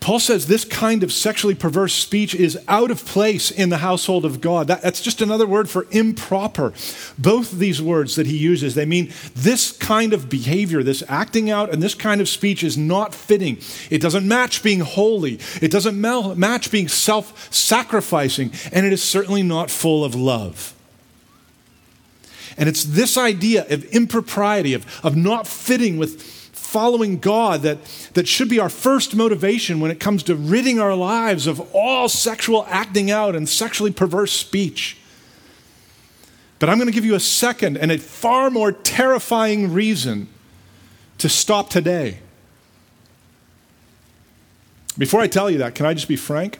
Paul 0.00 0.18
says 0.18 0.48
this 0.48 0.64
kind 0.64 1.04
of 1.04 1.12
sexually 1.12 1.54
perverse 1.54 1.94
speech 1.94 2.34
is 2.34 2.58
out 2.66 2.90
of 2.90 3.04
place 3.06 3.52
in 3.52 3.68
the 3.68 3.78
household 3.78 4.24
of 4.24 4.40
God. 4.40 4.66
That, 4.66 4.82
that's 4.82 5.00
just 5.00 5.22
another 5.22 5.46
word 5.46 5.70
for 5.70 5.86
improper. 5.92 6.72
Both 7.16 7.52
these 7.52 7.80
words 7.80 8.16
that 8.16 8.26
he 8.26 8.36
uses, 8.36 8.74
they 8.74 8.84
mean 8.84 9.12
this 9.36 9.70
kind 9.70 10.12
of 10.12 10.28
behavior, 10.28 10.82
this 10.82 11.04
acting 11.06 11.48
out, 11.48 11.72
and 11.72 11.80
this 11.80 11.94
kind 11.94 12.20
of 12.20 12.28
speech 12.28 12.64
is 12.64 12.76
not 12.76 13.14
fitting. 13.14 13.58
It 13.88 14.02
doesn't 14.02 14.26
match 14.26 14.64
being 14.64 14.80
holy, 14.80 15.38
it 15.62 15.70
doesn't 15.70 16.00
match 16.00 16.72
being 16.72 16.88
self 16.88 17.54
sacrificing, 17.54 18.50
and 18.72 18.84
it 18.84 18.92
is 18.92 19.00
certainly 19.00 19.44
not 19.44 19.70
full 19.70 20.04
of 20.04 20.16
love. 20.16 20.74
And 22.58 22.68
it's 22.68 22.82
this 22.84 23.16
idea 23.16 23.64
of 23.72 23.84
impropriety, 23.84 24.74
of, 24.74 24.84
of 25.04 25.16
not 25.16 25.46
fitting 25.46 25.96
with 25.96 26.20
following 26.20 27.18
God 27.18 27.62
that, 27.62 27.82
that 28.12 28.28
should 28.28 28.50
be 28.50 28.58
our 28.58 28.68
first 28.68 29.14
motivation 29.14 29.80
when 29.80 29.90
it 29.90 30.00
comes 30.00 30.24
to 30.24 30.34
ridding 30.34 30.78
our 30.78 30.94
lives 30.94 31.46
of 31.46 31.60
all 31.72 32.08
sexual 32.08 32.66
acting 32.68 33.10
out 33.10 33.34
and 33.34 33.48
sexually 33.48 33.92
perverse 33.92 34.32
speech. 34.32 34.98
But 36.58 36.68
I'm 36.68 36.76
going 36.76 36.88
to 36.88 36.92
give 36.92 37.04
you 37.04 37.14
a 37.14 37.20
second 37.20 37.78
and 37.78 37.92
a 37.92 37.98
far 37.98 38.50
more 38.50 38.72
terrifying 38.72 39.72
reason 39.72 40.28
to 41.18 41.28
stop 41.28 41.70
today. 41.70 42.18
Before 44.98 45.20
I 45.20 45.28
tell 45.28 45.48
you 45.48 45.58
that, 45.58 45.76
can 45.76 45.86
I 45.86 45.94
just 45.94 46.08
be 46.08 46.16
frank? 46.16 46.58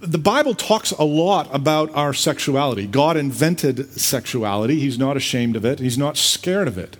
The 0.00 0.18
Bible 0.18 0.54
talks 0.54 0.90
a 0.92 1.04
lot 1.04 1.48
about 1.54 1.94
our 1.94 2.12
sexuality. 2.12 2.86
God 2.86 3.16
invented 3.16 3.90
sexuality. 3.98 4.78
He's 4.78 4.98
not 4.98 5.16
ashamed 5.16 5.56
of 5.56 5.64
it, 5.64 5.78
He's 5.78 5.98
not 5.98 6.16
scared 6.16 6.68
of 6.68 6.78
it. 6.78 6.96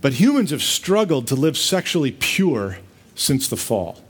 But 0.00 0.14
humans 0.14 0.50
have 0.50 0.62
struggled 0.62 1.26
to 1.28 1.34
live 1.34 1.56
sexually 1.56 2.12
pure 2.12 2.78
since 3.14 3.48
the 3.48 3.56
fall. 3.56 4.02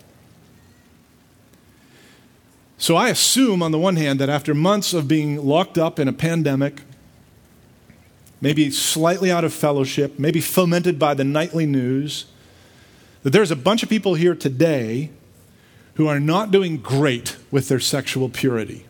So 2.79 2.97
I 2.97 3.09
assume, 3.09 3.63
on 3.63 3.73
the 3.73 3.79
one 3.79 3.97
hand, 3.97 4.21
that 4.21 4.29
after 4.29 4.53
months 4.53 4.93
of 4.93 5.09
being 5.09 5.43
locked 5.45 5.79
up 5.79 5.99
in 5.99 6.09
a 6.09 6.13
pandemic, 6.13 6.83
maybe 8.41 8.71
slightly 8.71 9.31
out 9.31 9.45
of 9.45 9.55
fellowship, 9.55 10.19
maybe 10.19 10.41
fomented 10.41 10.99
by 10.99 11.15
the 11.15 11.25
nightly 11.25 11.65
news, 11.65 12.27
that 13.23 13.31
there's 13.31 13.51
a 13.51 13.57
bunch 13.57 13.83
of 13.83 13.89
people 13.89 14.15
here 14.15 14.35
today 14.35 15.11
who 15.97 16.07
are 16.07 16.21
not 16.21 16.51
doing 16.51 16.77
great 16.77 17.37
with 17.51 17.69
their 17.69 17.81
sexual 17.81 18.29
purity. 18.29 18.87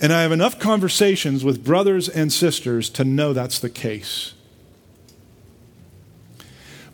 And 0.00 0.12
I 0.12 0.22
have 0.22 0.32
enough 0.32 0.58
conversations 0.58 1.44
with 1.44 1.64
brothers 1.64 2.08
and 2.08 2.32
sisters 2.32 2.88
to 2.90 3.04
know 3.04 3.32
that's 3.32 3.58
the 3.58 3.70
case. 3.70 4.34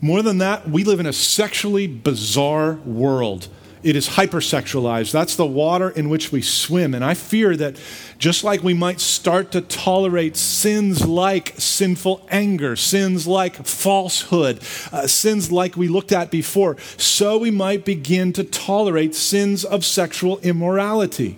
More 0.01 0.21
than 0.21 0.39
that, 0.39 0.69
we 0.69 0.83
live 0.83 0.99
in 0.99 1.05
a 1.05 1.13
sexually 1.13 1.87
bizarre 1.87 2.73
world 2.85 3.47
it 3.85 3.95
is 3.95 4.09
hypersexualized. 4.09 5.11
That's 5.11 5.35
the 5.35 5.45
water 5.45 5.91
in 5.91 6.09
which 6.09 6.31
we 6.31 6.41
swim. 6.41 6.95
And 6.95 7.05
I 7.05 7.13
fear 7.13 7.55
that 7.55 7.79
just 8.17 8.43
like 8.43 8.63
we 8.63 8.73
might 8.73 8.99
start 8.99 9.51
to 9.51 9.61
tolerate 9.61 10.35
sins 10.35 11.05
like 11.05 11.53
sinful 11.59 12.25
anger, 12.31 12.75
sins 12.75 13.27
like 13.27 13.63
falsehood, 13.67 14.59
uh, 14.91 15.05
sins 15.05 15.51
like 15.51 15.77
we 15.77 15.87
looked 15.87 16.11
at 16.11 16.31
before, 16.31 16.77
so 16.97 17.37
we 17.37 17.51
might 17.51 17.85
begin 17.85 18.33
to 18.33 18.43
tolerate 18.43 19.13
sins 19.13 19.63
of 19.63 19.85
sexual 19.85 20.39
immorality. 20.39 21.37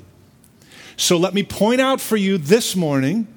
So 0.95 1.17
let 1.17 1.33
me 1.33 1.43
point 1.43 1.81
out 1.81 1.99
for 1.99 2.15
you 2.15 2.38
this 2.38 2.77
morning 2.77 3.27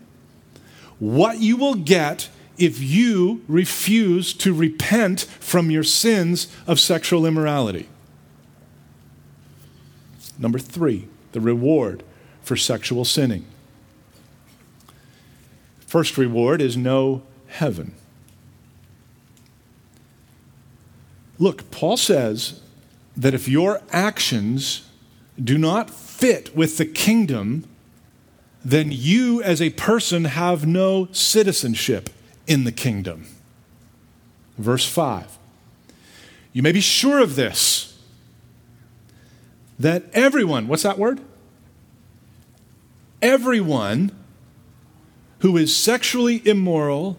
what 1.01 1.41
you 1.41 1.57
will 1.57 1.75
get 1.75 2.29
if 2.59 2.81
you 2.81 3.43
refuse 3.49 4.33
to 4.35 4.55
repent 4.55 5.23
from 5.41 5.69
your 5.69 5.83
sins 5.83 6.47
of 6.69 6.79
sexual 6.79 7.27
immorality. 7.27 7.89
Number 10.41 10.59
three, 10.59 11.07
the 11.33 11.41
reward 11.41 12.03
for 12.43 12.57
sexual 12.57 13.05
sinning. 13.05 13.45
First 15.87 16.17
reward 16.17 16.61
is 16.63 16.77
no 16.77 17.23
heaven. 17.49 17.95
Look, 21.39 21.71
Paul 21.71 21.97
says 21.97 22.61
that 23.17 23.35
if 23.35 23.49
your 23.49 23.83
actions 23.93 24.89
do 25.43 25.59
not 25.59 25.91
fit 25.91 26.57
with 26.57 26.79
the 26.79 26.87
kingdom, 26.87 27.65
then 28.65 28.89
you 28.91 29.43
as 29.43 29.61
a 29.61 29.71
person 29.71 30.25
have 30.25 30.67
no 30.67 31.09
citizenship 31.13 32.11
in 32.47 32.65
the 32.65 32.73
kingdom. 32.73 33.27
Verse 34.59 34.87
5. 34.87 35.39
You 36.53 36.63
may 36.63 36.73
be 36.73 36.81
sure 36.81 37.21
of 37.21 37.37
this 37.37 37.90
that 39.81 40.05
everyone, 40.13 40.69
what's 40.69 40.83
that 40.83 40.99
word? 40.99 41.21
Everyone 43.23 44.13
who 45.39 45.57
is 45.57 45.75
sexually 45.75 46.47
immoral 46.47 47.17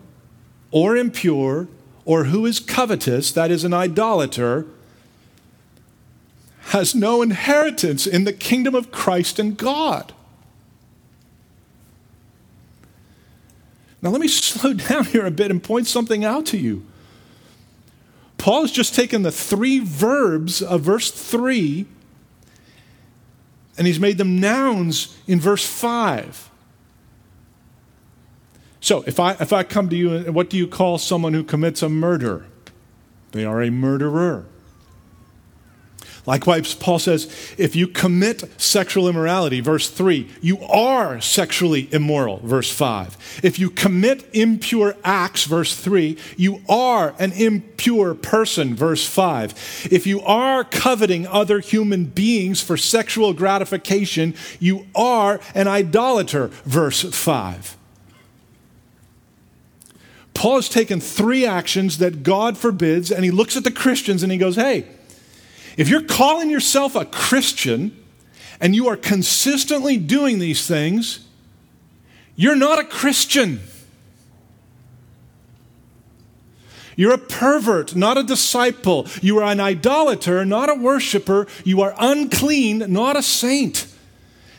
or 0.69 0.95
impure 0.95 1.67
or 2.05 2.25
who 2.25 2.45
is 2.45 2.59
covetous, 2.59 3.31
that 3.31 3.49
is, 3.49 3.63
an 3.63 3.73
idolater, 3.73 4.67
has 6.65 6.93
no 6.93 7.23
inheritance 7.23 8.05
in 8.05 8.25
the 8.25 8.33
kingdom 8.33 8.75
of 8.75 8.91
Christ 8.91 9.39
and 9.39 9.57
God. 9.57 10.13
Now, 14.03 14.11
let 14.11 14.21
me 14.21 14.27
slow 14.29 14.73
down 14.73 15.05
here 15.05 15.25
a 15.25 15.31
bit 15.31 15.49
and 15.49 15.63
point 15.63 15.87
something 15.87 16.23
out 16.23 16.45
to 16.47 16.59
you. 16.59 16.85
Paul 18.37 18.61
has 18.61 18.71
just 18.71 18.93
taken 18.93 19.23
the 19.23 19.31
three 19.31 19.79
verbs 19.79 20.61
of 20.61 20.81
verse 20.81 21.09
3 21.09 21.87
and 23.77 23.87
he's 23.87 23.99
made 23.99 24.17
them 24.17 24.39
nouns 24.39 25.17
in 25.27 25.39
verse 25.39 25.65
5. 25.65 26.49
So, 28.79 29.03
if 29.05 29.19
I, 29.19 29.33
if 29.33 29.53
I 29.53 29.63
come 29.63 29.89
to 29.89 29.95
you, 29.95 30.31
what 30.31 30.49
do 30.49 30.57
you 30.57 30.67
call 30.67 30.97
someone 30.97 31.33
who 31.33 31.43
commits 31.43 31.83
a 31.83 31.89
murder? 31.89 32.47
They 33.31 33.45
are 33.45 33.61
a 33.61 33.69
murderer. 33.69 34.45
Likewise, 36.27 36.75
Paul 36.75 36.99
says, 36.99 37.25
if 37.57 37.75
you 37.75 37.87
commit 37.87 38.43
sexual 38.61 39.07
immorality, 39.07 39.59
verse 39.59 39.89
3, 39.89 40.29
you 40.39 40.61
are 40.65 41.19
sexually 41.19 41.89
immoral, 41.91 42.37
verse 42.43 42.71
5. 42.71 43.41
If 43.43 43.57
you 43.57 43.71
commit 43.71 44.23
impure 44.31 44.95
acts, 45.03 45.45
verse 45.45 45.75
3, 45.75 46.17
you 46.37 46.61
are 46.69 47.15
an 47.17 47.31
impure 47.31 48.13
person, 48.13 48.75
verse 48.75 49.07
5. 49.07 49.87
If 49.91 50.05
you 50.05 50.21
are 50.21 50.63
coveting 50.63 51.25
other 51.25 51.59
human 51.59 52.05
beings 52.05 52.61
for 52.61 52.77
sexual 52.77 53.33
gratification, 53.33 54.35
you 54.59 54.85
are 54.93 55.39
an 55.55 55.67
idolater, 55.67 56.47
verse 56.65 57.01
5. 57.01 57.77
Paul 60.35 60.55
has 60.55 60.69
taken 60.69 60.99
three 60.99 61.45
actions 61.45 61.97
that 61.97 62.21
God 62.21 62.57
forbids, 62.57 63.11
and 63.11 63.25
he 63.25 63.31
looks 63.31 63.57
at 63.57 63.63
the 63.63 63.71
Christians 63.71 64.21
and 64.23 64.31
he 64.31 64.37
goes, 64.37 64.55
hey, 64.55 64.85
if 65.77 65.87
you're 65.89 66.03
calling 66.03 66.49
yourself 66.49 66.95
a 66.95 67.05
Christian 67.05 67.97
and 68.59 68.75
you 68.75 68.87
are 68.87 68.97
consistently 68.97 69.97
doing 69.97 70.39
these 70.39 70.67
things, 70.67 71.25
you're 72.35 72.55
not 72.55 72.79
a 72.79 72.83
Christian. 72.83 73.59
You're 76.95 77.13
a 77.13 77.17
pervert, 77.17 77.95
not 77.95 78.17
a 78.17 78.23
disciple. 78.23 79.07
You 79.21 79.39
are 79.39 79.45
an 79.45 79.59
idolater, 79.59 80.45
not 80.45 80.69
a 80.69 80.75
worshiper. 80.75 81.47
You 81.63 81.81
are 81.81 81.95
unclean, 81.97 82.85
not 82.91 83.15
a 83.15 83.23
saint. 83.23 83.87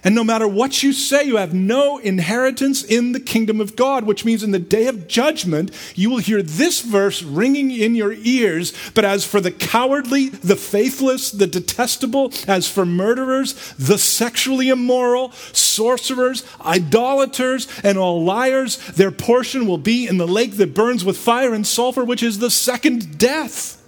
And 0.05 0.15
no 0.15 0.25
matter 0.25 0.49
what 0.49 0.83
you 0.83 0.93
say, 0.93 1.25
you 1.25 1.37
have 1.37 1.55
no 1.55 1.99
inheritance 1.99 2.83
in 2.83 3.13
the 3.13 3.21
kingdom 3.21 3.61
of 3.61 3.77
God, 3.77 4.05
which 4.05 4.25
means 4.25 4.43
in 4.43 4.51
the 4.51 4.59
day 4.59 4.87
of 4.87 5.07
judgment, 5.07 5.71
you 5.95 6.11
will 6.11 6.19
hear 6.19 6.43
this 6.43 6.81
verse 6.81 7.23
ringing 7.23 7.71
in 7.71 7.95
your 7.95 8.13
ears. 8.13 8.73
But 8.95 9.05
as 9.05 9.25
for 9.25 9.41
the 9.41 9.53
cowardly, 9.53 10.31
the 10.31 10.57
faithless, 10.57 11.31
the 11.31 11.47
detestable, 11.47 12.33
as 12.49 12.69
for 12.69 12.85
murderers, 12.85 13.75
the 13.79 13.99
sexually 13.99 14.71
immoral, 14.71 15.31
sorcerers, 15.53 16.45
idolaters, 16.65 17.69
and 17.85 17.97
all 17.97 18.25
liars, 18.25 18.79
their 18.93 19.13
portion 19.13 19.67
will 19.67 19.79
be 19.79 20.09
in 20.09 20.19
the 20.19 20.27
lake 20.27 20.57
that 20.57 20.75
burns 20.75 21.05
with 21.05 21.17
fire 21.17 21.55
and 21.55 21.67
sulfur, 21.67 22.05
which 22.05 22.23
is 22.23 22.39
the 22.39 22.51
second 22.51 23.19
death. 23.19 23.82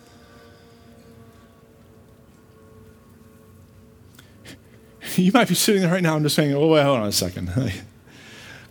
you 5.19 5.33
might 5.33 5.49
be 5.49 5.55
sitting 5.55 5.83
there 5.83 5.93
right 5.93 6.03
now 6.03 6.17
and 6.17 6.25
just 6.25 6.37
saying, 6.37 6.55
oh, 6.55 6.69
wait, 6.69 6.83
hold 6.83 7.01
on 7.01 7.07
a 7.07 7.13
second. 7.13 7.51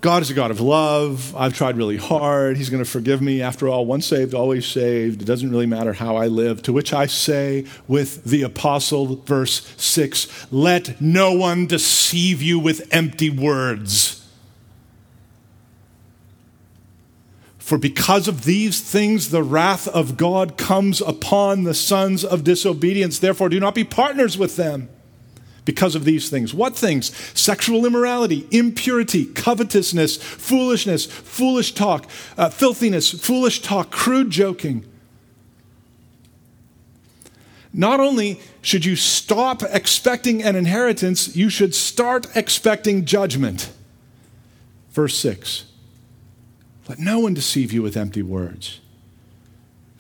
God 0.01 0.21
is 0.21 0.29
a 0.29 0.33
God 0.33 0.51
of 0.51 0.59
love. 0.59 1.33
I've 1.33 1.53
tried 1.53 1.77
really 1.77 1.95
hard. 1.95 2.57
He's 2.57 2.69
going 2.69 2.83
to 2.83 2.89
forgive 2.89 3.21
me. 3.21 3.41
After 3.41 3.69
all, 3.69 3.85
once 3.85 4.05
saved, 4.05 4.33
always 4.33 4.65
saved. 4.65 5.21
It 5.21 5.25
doesn't 5.25 5.49
really 5.49 5.65
matter 5.65 5.93
how 5.93 6.17
I 6.17 6.27
live. 6.27 6.61
To 6.63 6.73
which 6.73 6.91
I 6.91 7.05
say 7.05 7.65
with 7.87 8.25
the 8.25 8.41
apostle, 8.41 9.15
verse 9.15 9.73
6 9.77 10.51
let 10.51 10.99
no 10.99 11.31
one 11.31 11.67
deceive 11.67 12.41
you 12.41 12.59
with 12.59 12.85
empty 12.93 13.29
words. 13.29 14.19
For 17.57 17.77
because 17.77 18.27
of 18.27 18.43
these 18.43 18.81
things, 18.81 19.29
the 19.29 19.41
wrath 19.41 19.87
of 19.87 20.17
God 20.17 20.57
comes 20.57 20.99
upon 20.99 21.63
the 21.63 21.73
sons 21.73 22.25
of 22.25 22.43
disobedience. 22.43 23.19
Therefore, 23.19 23.47
do 23.47 23.57
not 23.57 23.73
be 23.73 23.85
partners 23.85 24.37
with 24.37 24.57
them 24.57 24.89
because 25.65 25.95
of 25.95 26.05
these 26.05 26.29
things. 26.29 26.53
What 26.53 26.75
things? 26.75 27.15
Sexual 27.37 27.85
immorality, 27.85 28.47
impurity, 28.51 29.25
covetousness, 29.25 30.17
foolishness, 30.17 31.05
foolish 31.05 31.73
talk, 31.73 32.09
uh, 32.37 32.49
filthiness, 32.49 33.11
foolish 33.11 33.61
talk, 33.61 33.91
crude 33.91 34.29
joking. 34.29 34.85
Not 37.73 37.99
only 37.99 38.39
should 38.61 38.85
you 38.85 38.95
stop 38.95 39.63
expecting 39.63 40.43
an 40.43 40.55
inheritance, 40.55 41.35
you 41.35 41.49
should 41.49 41.73
start 41.73 42.27
expecting 42.35 43.03
judgment. 43.05 43.71
Verse 44.91 45.17
6 45.17 45.65
Let 46.87 46.99
no 46.99 47.19
one 47.19 47.33
deceive 47.33 47.73
you 47.73 47.81
with 47.81 47.97
empty 47.97 48.21
words. 48.21 48.79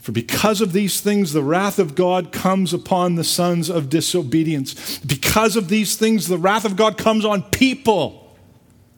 For 0.03 0.11
because 0.11 0.59
of 0.59 0.73
these 0.73 0.99
things, 0.99 1.31
the 1.31 1.41
wrath 1.41 1.79
of 1.79 1.95
God 1.95 2.33
comes 2.33 2.73
upon 2.73 3.15
the 3.15 3.23
sons 3.23 3.69
of 3.69 3.89
disobedience. 3.89 4.99
Because 4.99 5.55
of 5.55 5.69
these 5.69 5.95
things, 5.95 6.27
the 6.27 6.37
wrath 6.37 6.65
of 6.65 6.75
God 6.75 6.97
comes 6.97 7.23
on 7.23 7.43
people, 7.43 8.35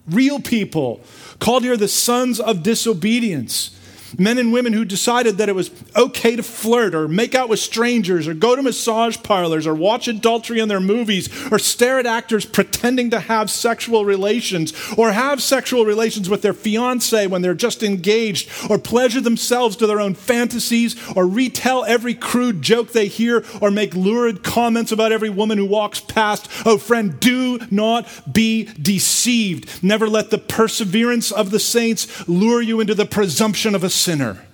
real 0.07 0.39
people, 0.39 1.01
called 1.37 1.61
here 1.61 1.77
the 1.77 1.87
sons 1.87 2.39
of 2.39 2.63
disobedience 2.63 3.79
men 4.17 4.38
and 4.38 4.54
women 4.54 4.73
who 4.73 4.86
decided 4.86 5.38
that 5.38 5.49
it 5.49 5.56
was 5.56 5.71
okay 5.95 6.36
to 6.36 6.43
flirt 6.43 6.95
or 6.95 7.08
make 7.08 7.36
out 7.36 7.49
with 7.49 7.60
strangers 7.60 8.28
or 8.28 8.34
go 8.34 8.56
to 8.56 8.62
massage 8.62 9.17
parlors 9.23 9.67
or 9.67 9.75
watch 9.75 10.08
adultery 10.08 10.60
in 10.60 10.67
their 10.67 10.80
movies 10.80 11.30
or 11.51 11.60
stare 11.60 11.99
at 11.99 12.06
actors 12.06 12.45
pretending 12.45 13.10
to 13.10 13.19
have 13.19 13.49
sexual 13.49 14.06
relations 14.06 14.73
or 14.97 15.12
have 15.12 15.41
sexual 15.41 15.86
relations 15.86 16.30
with 16.30 16.41
their 16.41 16.54
fiance 16.54 17.28
when 17.28 17.41
they're 17.41 17.54
just 17.54 17.84
engaged 17.84 18.49
or 18.69 18.78
pleasure 18.78 19.21
themselves 19.21 19.75
to 19.75 19.88
their 19.88 19.99
own 19.99 20.13
fantasies 20.13 20.95
or 21.15 21.28
retell 21.28 21.84
every 21.86 22.13
crude 22.13 22.62
joke 22.62 22.91
they 22.91 23.08
hear 23.08 23.43
or 23.62 23.71
make 23.71 23.93
lurid 23.95 24.43
comments 24.43 24.91
about 24.91 25.12
every 25.12 25.30
woman 25.30 25.58
who 25.58 25.65
walks 25.65 25.99
past. 25.99 26.49
Oh, 26.65 26.78
friend, 26.78 27.19
do 27.19 27.60
not 27.71 28.08
be 28.32 28.65
deceived. 28.82 29.84
Never 29.84 30.08
let 30.08 30.30
the 30.30 30.38
perseverance 30.38 31.32
of 31.32 31.51
the 31.51 31.60
saints 31.60 32.28
lure 32.28 32.62
you 32.62 32.80
into 32.80 32.95
the 32.95 33.06
presumption 33.06 33.75
of 33.75 33.84
a 33.84 33.89
sinner. 34.05 34.45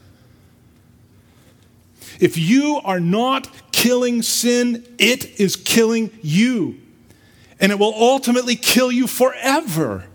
If 2.22 2.38
you 2.38 2.80
are 2.86 3.00
not 3.00 3.50
killing 3.72 4.22
sin, 4.22 4.86
it 4.98 5.40
is 5.40 5.56
killing 5.56 6.12
you. 6.22 6.80
And 7.60 7.72
it 7.72 7.80
will 7.80 7.94
ultimately 7.96 8.56
kill 8.56 8.92
you 8.92 9.08
forever. 9.08 10.06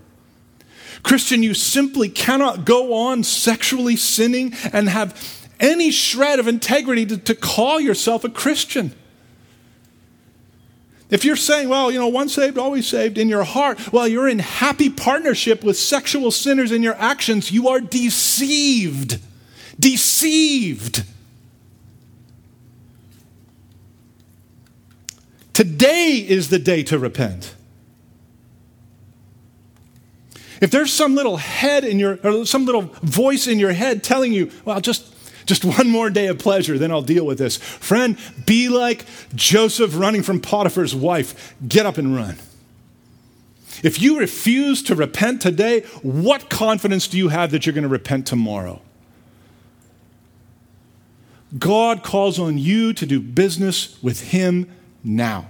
Christian, 1.03 1.43
you 1.43 1.53
simply 1.53 2.09
cannot 2.09 2.65
go 2.65 2.93
on 2.93 3.23
sexually 3.23 3.95
sinning 3.95 4.53
and 4.73 4.89
have 4.89 5.45
any 5.59 5.91
shred 5.91 6.39
of 6.39 6.47
integrity 6.47 7.05
to, 7.05 7.17
to, 7.17 7.35
call 7.35 7.79
yourself 7.79 8.23
a 8.23 8.29
Christian. 8.29 8.93
If 11.09 11.23
you're 11.25 11.35
saying, 11.35 11.69
well, 11.69 11.89
you 11.89 11.99
know, 11.99 12.07
once 12.07 12.33
saved, 12.33 12.57
always 12.57 12.87
saved 12.87 13.17
in 13.17 13.29
your 13.29 13.43
heart, 13.43 13.91
well, 13.93 14.07
you're 14.07 14.27
in 14.27 14.39
happy 14.39 14.89
partnership 14.89 15.63
with 15.63 15.77
sexual 15.77 16.31
sinners 16.31 16.71
in 16.71 16.83
your 16.83 16.95
actions, 16.95 17.51
you 17.51 17.69
are 17.69 17.79
deceived 17.79 19.19
deceived. 19.79 21.03
Today 25.53 26.25
is 26.27 26.49
the 26.49 26.59
day 26.59 26.83
to 26.83 26.99
repent. 26.99 27.55
If 30.61 30.71
there's 30.71 30.91
some 30.91 31.15
little 31.15 31.37
head 31.37 31.83
in 31.83 31.99
your, 31.99 32.19
or 32.23 32.45
some 32.45 32.65
little 32.65 32.83
voice 33.03 33.47
in 33.47 33.59
your 33.59 33.73
head 33.73 34.03
telling 34.03 34.33
you, 34.33 34.51
well, 34.65 34.81
just, 34.81 35.05
just 35.45 35.63
one 35.65 35.89
more 35.89 36.09
day 36.09 36.27
of 36.27 36.39
pleasure, 36.39 36.77
then 36.77 36.91
I'll 36.91 37.01
deal 37.01 37.25
with 37.25 37.37
this. 37.37 37.57
Friend, 37.57 38.17
be 38.45 38.69
like 38.69 39.05
Joseph 39.35 39.97
running 39.97 40.23
from 40.23 40.39
Potiphar's 40.41 40.95
wife. 40.95 41.55
Get 41.67 41.85
up 41.85 41.97
and 41.97 42.15
run. 42.15 42.37
If 43.83 44.01
you 44.01 44.19
refuse 44.19 44.81
to 44.83 44.95
repent 44.95 45.41
today, 45.41 45.81
what 46.01 46.49
confidence 46.49 47.07
do 47.07 47.17
you 47.17 47.29
have 47.29 47.51
that 47.51 47.65
you're 47.65 47.73
going 47.73 47.83
to 47.83 47.89
repent 47.89 48.25
tomorrow? 48.25 48.81
God 51.57 52.03
calls 52.03 52.39
on 52.39 52.57
you 52.57 52.93
to 52.93 53.05
do 53.05 53.19
business 53.19 54.01
with 54.01 54.31
Him 54.31 54.71
now. 55.03 55.47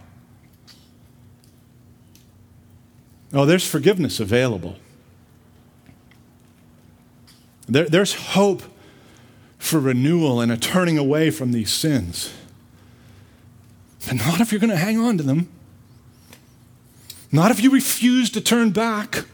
Oh, 3.33 3.45
there's 3.45 3.67
forgiveness 3.67 4.19
available. 4.19 4.77
There, 7.67 7.85
there's 7.85 8.13
hope 8.13 8.63
for 9.57 9.79
renewal 9.79 10.39
and 10.39 10.51
a 10.51 10.57
turning 10.57 10.97
away 10.97 11.29
from 11.29 11.51
these 11.51 11.71
sins. 11.71 12.33
But 14.05 14.15
not 14.15 14.39
if 14.39 14.51
you're 14.51 14.61
going 14.61 14.69
to 14.69 14.77
hang 14.77 14.97
on 14.99 15.17
to 15.17 15.23
them. 15.23 15.49
Not 17.31 17.51
if 17.51 17.61
you 17.61 17.69
refuse 17.71 18.29
to 18.31 18.41
turn 18.41 18.71
back. 18.71 19.25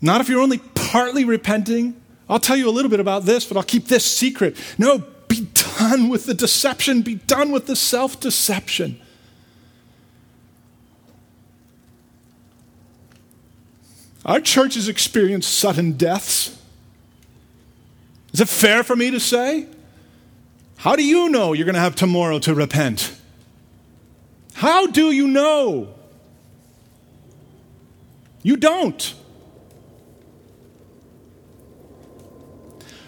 Not 0.00 0.20
if 0.20 0.28
you're 0.28 0.40
only 0.40 0.58
partly 0.58 1.24
repenting 1.24 2.00
I'll 2.28 2.40
tell 2.40 2.56
you 2.56 2.68
a 2.68 2.72
little 2.72 2.90
bit 2.90 3.00
about 3.00 3.24
this, 3.24 3.46
but 3.46 3.56
I'll 3.56 3.62
keep 3.62 3.86
this 3.86 4.04
secret. 4.04 4.56
No, 4.78 5.04
be 5.28 5.48
done 5.78 6.08
with 6.08 6.26
the 6.26 6.34
deception, 6.34 7.02
be 7.02 7.16
done 7.16 7.50
with 7.50 7.66
the 7.66 7.76
self 7.76 8.20
deception. 8.20 9.00
Our 14.24 14.40
church 14.40 14.74
has 14.74 14.88
experienced 14.88 15.52
sudden 15.52 15.92
deaths. 15.92 16.58
Is 18.32 18.40
it 18.40 18.48
fair 18.48 18.82
for 18.82 18.96
me 18.96 19.10
to 19.10 19.20
say? 19.20 19.66
How 20.76 20.96
do 20.96 21.04
you 21.04 21.28
know 21.28 21.52
you're 21.52 21.66
going 21.66 21.74
to 21.74 21.80
have 21.80 21.94
tomorrow 21.94 22.38
to 22.40 22.54
repent? 22.54 23.14
How 24.54 24.86
do 24.86 25.10
you 25.12 25.28
know? 25.28 25.94
You 28.42 28.56
don't. 28.56 29.14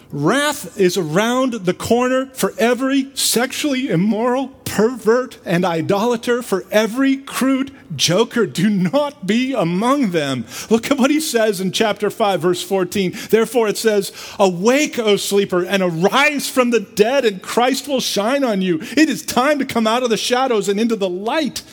Wrath 0.09 0.79
is 0.79 0.95
around 0.95 1.53
the 1.53 1.73
corner 1.73 2.27
for 2.27 2.53
every 2.57 3.13
sexually 3.13 3.89
immoral, 3.89 4.47
pervert, 4.63 5.37
and 5.43 5.65
idolater, 5.65 6.41
for 6.41 6.63
every 6.71 7.17
crude 7.17 7.73
joker. 7.93 8.45
Do 8.45 8.69
not 8.69 9.27
be 9.27 9.53
among 9.53 10.11
them. 10.11 10.45
Look 10.69 10.89
at 10.89 10.97
what 10.97 11.11
he 11.11 11.19
says 11.19 11.59
in 11.59 11.73
chapter 11.73 12.09
5, 12.09 12.41
verse 12.41 12.63
14. 12.63 13.13
Therefore, 13.29 13.67
it 13.67 13.77
says, 13.77 14.13
Awake, 14.39 14.97
O 14.97 15.17
sleeper, 15.17 15.65
and 15.65 15.83
arise 15.83 16.49
from 16.49 16.69
the 16.69 16.79
dead, 16.79 17.25
and 17.25 17.41
Christ 17.41 17.89
will 17.89 17.99
shine 17.99 18.45
on 18.45 18.61
you. 18.61 18.79
It 18.81 19.09
is 19.09 19.25
time 19.25 19.59
to 19.59 19.65
come 19.65 19.87
out 19.87 20.03
of 20.03 20.09
the 20.09 20.15
shadows 20.15 20.69
and 20.69 20.79
into 20.79 20.95
the 20.95 21.09
light. 21.09 21.63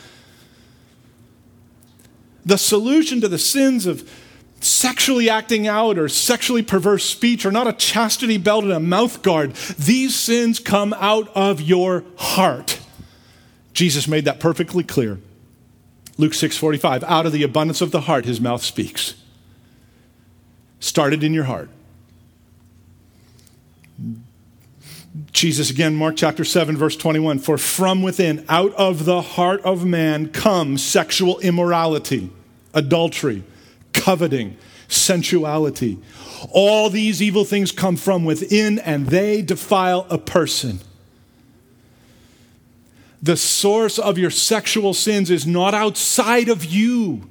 The 2.45 2.59
solution 2.59 3.21
to 3.21 3.29
the 3.29 3.39
sins 3.39 3.87
of 3.87 4.11
sexually 4.61 5.29
acting 5.29 5.67
out 5.67 5.99
or 5.99 6.09
sexually 6.09 6.63
perverse 6.63 7.05
speech 7.05 7.45
or 7.45 7.53
not 7.53 7.67
a 7.67 7.73
chastity 7.73 8.39
belt 8.39 8.65
and 8.65 8.73
a 8.73 8.81
mouth 8.81 9.23
guard. 9.23 9.55
These 9.79 10.15
sins 10.15 10.59
come 10.59 10.95
out 10.95 11.31
of 11.35 11.61
your 11.61 12.05
heart. 12.17 12.81
Jesus 13.73 14.09
made 14.09 14.25
that 14.25 14.41
perfectly 14.41 14.85
clear. 14.85 15.19
Luke 16.17 16.33
6:45 16.33 17.03
out 17.05 17.27
of 17.27 17.33
the 17.33 17.43
abundance 17.43 17.81
of 17.81 17.91
the 17.91 18.03
heart 18.03 18.25
his 18.25 18.41
mouth 18.41 18.63
speaks. 18.63 19.15
Started 20.79 21.25
in 21.25 21.35
your 21.35 21.45
heart. 21.45 21.69
Jesus 25.33 25.71
again, 25.71 25.95
Mark 25.95 26.17
chapter 26.17 26.45
7, 26.45 26.77
verse 26.77 26.97
21 26.97 27.39
For 27.39 27.57
from 27.57 28.03
within, 28.03 28.45
out 28.49 28.75
of 28.75 29.05
the 29.05 29.23
heart 29.23 29.61
of 29.63 29.85
man, 29.85 30.29
comes 30.29 30.83
sexual 30.83 31.39
immorality, 31.41 32.31
adultery, 32.73 33.45
coveting, 33.95 34.57
sensuality. 34.89 35.99
All 36.51 36.91
these 36.91 37.23
evil 37.23 37.45
things 37.45 37.73
come 37.73 37.97
from 37.97 38.25
within 38.25 38.79
and 38.81 39.07
they 39.07 39.41
defile 39.41 40.07
a 40.11 40.19
person. 40.19 40.81
The 43.23 43.39
source 43.39 43.99
of 43.99 44.19
your 44.19 44.31
sexual 44.31 44.93
sins 44.93 45.31
is 45.31 45.47
not 45.47 45.73
outside 45.73 46.51
of 46.51 46.65
you, 46.65 47.27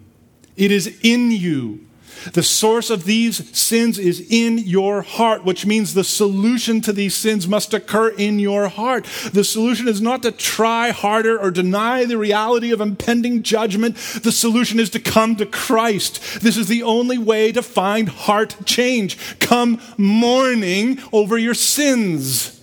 it 0.55 0.71
is 0.71 0.99
in 1.03 1.29
you. 1.29 1.85
The 2.31 2.43
source 2.43 2.89
of 2.89 3.05
these 3.05 3.55
sins 3.57 3.99
is 3.99 4.25
in 4.29 4.57
your 4.57 5.01
heart, 5.01 5.43
which 5.43 5.65
means 5.65 5.93
the 5.93 6.03
solution 6.03 6.81
to 6.81 6.93
these 6.93 7.15
sins 7.15 7.47
must 7.47 7.73
occur 7.73 8.09
in 8.09 8.39
your 8.39 8.67
heart. 8.67 9.05
The 9.33 9.43
solution 9.43 9.87
is 9.87 10.01
not 10.01 10.23
to 10.23 10.31
try 10.31 10.91
harder 10.91 11.39
or 11.39 11.51
deny 11.51 12.05
the 12.05 12.17
reality 12.17 12.71
of 12.71 12.81
impending 12.81 13.43
judgment. 13.43 13.95
The 13.95 14.31
solution 14.31 14.79
is 14.79 14.89
to 14.91 14.99
come 14.99 15.35
to 15.37 15.45
Christ. 15.45 16.41
This 16.41 16.57
is 16.57 16.67
the 16.67 16.83
only 16.83 17.17
way 17.17 17.51
to 17.51 17.61
find 17.61 18.09
heart 18.09 18.55
change. 18.65 19.39
Come 19.39 19.81
mourning 19.97 20.99
over 21.11 21.37
your 21.37 21.53
sins 21.53 22.61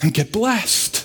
and 0.00 0.12
get 0.12 0.32
blessed. 0.32 1.04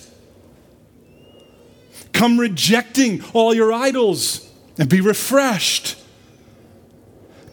Come 2.13 2.39
rejecting 2.39 3.23
all 3.33 3.53
your 3.53 3.73
idols 3.73 4.47
and 4.77 4.89
be 4.89 5.01
refreshed. 5.01 5.97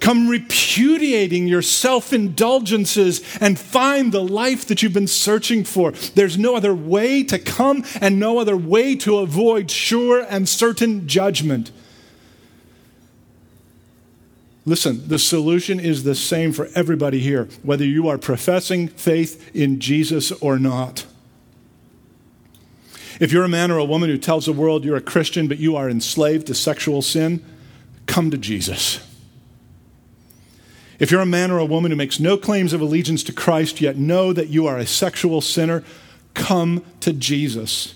Come 0.00 0.28
repudiating 0.28 1.48
your 1.48 1.62
self 1.62 2.12
indulgences 2.12 3.22
and 3.40 3.58
find 3.58 4.12
the 4.12 4.22
life 4.22 4.66
that 4.66 4.82
you've 4.82 4.92
been 4.92 5.06
searching 5.06 5.64
for. 5.64 5.92
There's 5.92 6.38
no 6.38 6.54
other 6.54 6.74
way 6.74 7.24
to 7.24 7.38
come 7.38 7.84
and 8.00 8.20
no 8.20 8.38
other 8.38 8.56
way 8.56 8.94
to 8.96 9.18
avoid 9.18 9.70
sure 9.70 10.24
and 10.28 10.48
certain 10.48 11.08
judgment. 11.08 11.70
Listen, 14.64 15.08
the 15.08 15.18
solution 15.18 15.80
is 15.80 16.04
the 16.04 16.14
same 16.14 16.52
for 16.52 16.68
everybody 16.74 17.20
here, 17.20 17.48
whether 17.62 17.86
you 17.86 18.06
are 18.06 18.18
professing 18.18 18.86
faith 18.86 19.50
in 19.56 19.80
Jesus 19.80 20.30
or 20.32 20.58
not. 20.58 21.06
If 23.18 23.32
you're 23.32 23.44
a 23.44 23.48
man 23.48 23.70
or 23.70 23.78
a 23.78 23.84
woman 23.84 24.10
who 24.10 24.18
tells 24.18 24.44
the 24.44 24.52
world 24.52 24.84
you're 24.84 24.96
a 24.96 25.00
Christian 25.00 25.48
but 25.48 25.58
you 25.58 25.74
are 25.74 25.88
enslaved 25.88 26.46
to 26.48 26.54
sexual 26.54 27.00
sin, 27.00 27.42
come 28.06 28.30
to 28.30 28.36
Jesus. 28.36 29.07
If 30.98 31.10
you're 31.10 31.20
a 31.20 31.26
man 31.26 31.50
or 31.50 31.58
a 31.58 31.64
woman 31.64 31.90
who 31.90 31.96
makes 31.96 32.18
no 32.18 32.36
claims 32.36 32.72
of 32.72 32.80
allegiance 32.80 33.22
to 33.24 33.32
Christ, 33.32 33.80
yet 33.80 33.96
know 33.96 34.32
that 34.32 34.48
you 34.48 34.66
are 34.66 34.78
a 34.78 34.86
sexual 34.86 35.40
sinner, 35.40 35.84
come 36.34 36.84
to 37.00 37.12
Jesus. 37.12 37.94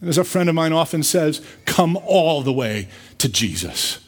And 0.00 0.08
as 0.08 0.18
a 0.18 0.24
friend 0.24 0.48
of 0.48 0.54
mine 0.54 0.72
often 0.72 1.02
says, 1.02 1.40
come 1.64 1.96
all 1.96 2.42
the 2.42 2.52
way 2.52 2.88
to 3.18 3.28
Jesus. 3.28 4.01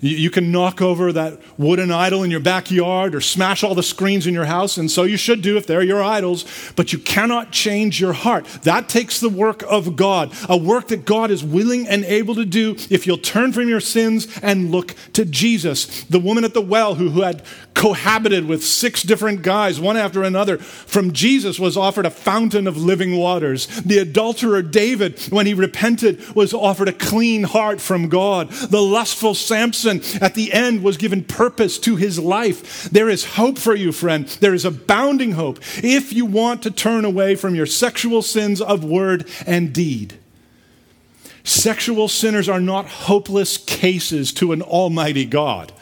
You 0.00 0.30
can 0.30 0.52
knock 0.52 0.80
over 0.80 1.12
that 1.12 1.40
wooden 1.58 1.90
idol 1.90 2.22
in 2.22 2.30
your 2.30 2.40
backyard 2.40 3.16
or 3.16 3.20
smash 3.20 3.64
all 3.64 3.74
the 3.74 3.82
screens 3.82 4.26
in 4.28 4.34
your 4.34 4.44
house, 4.44 4.76
and 4.76 4.88
so 4.88 5.02
you 5.02 5.16
should 5.16 5.42
do 5.42 5.56
if 5.56 5.66
they're 5.66 5.82
your 5.82 6.02
idols, 6.02 6.44
but 6.76 6.92
you 6.92 7.00
cannot 7.00 7.50
change 7.50 8.00
your 8.00 8.12
heart. 8.12 8.46
That 8.62 8.88
takes 8.88 9.18
the 9.18 9.28
work 9.28 9.64
of 9.68 9.96
God, 9.96 10.32
a 10.48 10.56
work 10.56 10.88
that 10.88 11.04
God 11.04 11.32
is 11.32 11.42
willing 11.42 11.88
and 11.88 12.04
able 12.04 12.36
to 12.36 12.44
do 12.44 12.76
if 12.90 13.06
you'll 13.06 13.18
turn 13.18 13.52
from 13.52 13.68
your 13.68 13.80
sins 13.80 14.28
and 14.40 14.70
look 14.70 14.94
to 15.14 15.24
Jesus. 15.24 16.04
The 16.04 16.20
woman 16.20 16.44
at 16.44 16.54
the 16.54 16.60
well 16.60 16.94
who, 16.94 17.10
who 17.10 17.22
had 17.22 17.42
cohabited 17.78 18.44
with 18.44 18.64
six 18.64 19.02
different 19.02 19.40
guys, 19.42 19.80
one 19.80 19.96
after 19.96 20.24
another, 20.24 20.58
from 20.58 21.12
Jesus 21.12 21.60
was 21.60 21.76
offered 21.76 22.04
a 22.04 22.10
fountain 22.10 22.66
of 22.66 22.76
living 22.76 23.16
waters. 23.16 23.68
The 23.82 23.98
adulterer 23.98 24.62
David, 24.62 25.20
when 25.30 25.46
he 25.46 25.54
repented, 25.54 26.34
was 26.34 26.52
offered 26.52 26.88
a 26.88 26.92
clean 26.92 27.44
heart 27.44 27.80
from 27.80 28.08
God. 28.08 28.50
The 28.50 28.82
lustful 28.82 29.36
Samson, 29.36 30.02
at 30.20 30.34
the 30.34 30.52
end 30.52 30.82
was 30.82 30.96
given 30.96 31.22
purpose 31.22 31.78
to 31.78 31.94
his 31.94 32.18
life. 32.18 32.90
There 32.90 33.08
is 33.08 33.24
hope 33.24 33.58
for 33.58 33.76
you, 33.76 33.92
friend. 33.92 34.26
There 34.26 34.54
is 34.54 34.64
abounding 34.64 35.32
hope 35.32 35.60
if 35.76 36.12
you 36.12 36.26
want 36.26 36.64
to 36.64 36.72
turn 36.72 37.04
away 37.04 37.36
from 37.36 37.54
your 37.54 37.66
sexual 37.66 38.22
sins 38.22 38.60
of 38.60 38.84
word 38.84 39.28
and 39.46 39.72
deed. 39.72 40.18
Sexual 41.44 42.08
sinners 42.08 42.48
are 42.48 42.60
not 42.60 42.86
hopeless 42.86 43.56
cases 43.56 44.32
to 44.32 44.50
an 44.50 44.62
almighty 44.62 45.24
God. 45.24 45.72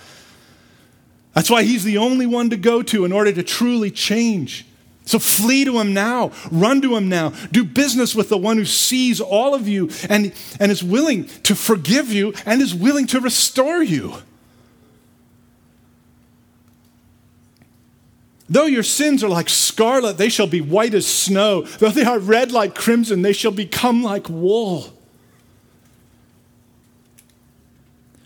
That's 1.36 1.50
why 1.50 1.64
he's 1.64 1.84
the 1.84 1.98
only 1.98 2.24
one 2.24 2.48
to 2.48 2.56
go 2.56 2.82
to 2.82 3.04
in 3.04 3.12
order 3.12 3.30
to 3.30 3.42
truly 3.42 3.90
change. 3.90 4.64
So 5.04 5.18
flee 5.18 5.66
to 5.66 5.78
him 5.78 5.92
now. 5.92 6.32
Run 6.50 6.80
to 6.80 6.96
him 6.96 7.10
now. 7.10 7.34
Do 7.52 7.62
business 7.62 8.14
with 8.14 8.30
the 8.30 8.38
one 8.38 8.56
who 8.56 8.64
sees 8.64 9.20
all 9.20 9.54
of 9.54 9.68
you 9.68 9.90
and, 10.08 10.32
and 10.58 10.72
is 10.72 10.82
willing 10.82 11.26
to 11.42 11.54
forgive 11.54 12.10
you 12.10 12.32
and 12.46 12.62
is 12.62 12.74
willing 12.74 13.06
to 13.08 13.20
restore 13.20 13.82
you. 13.82 14.14
Though 18.48 18.64
your 18.64 18.82
sins 18.82 19.22
are 19.22 19.28
like 19.28 19.50
scarlet, 19.50 20.16
they 20.16 20.30
shall 20.30 20.46
be 20.46 20.62
white 20.62 20.94
as 20.94 21.06
snow. 21.06 21.62
Though 21.62 21.90
they 21.90 22.04
are 22.04 22.18
red 22.18 22.50
like 22.50 22.74
crimson, 22.74 23.20
they 23.20 23.34
shall 23.34 23.52
become 23.52 24.02
like 24.02 24.30
wool. 24.30 24.95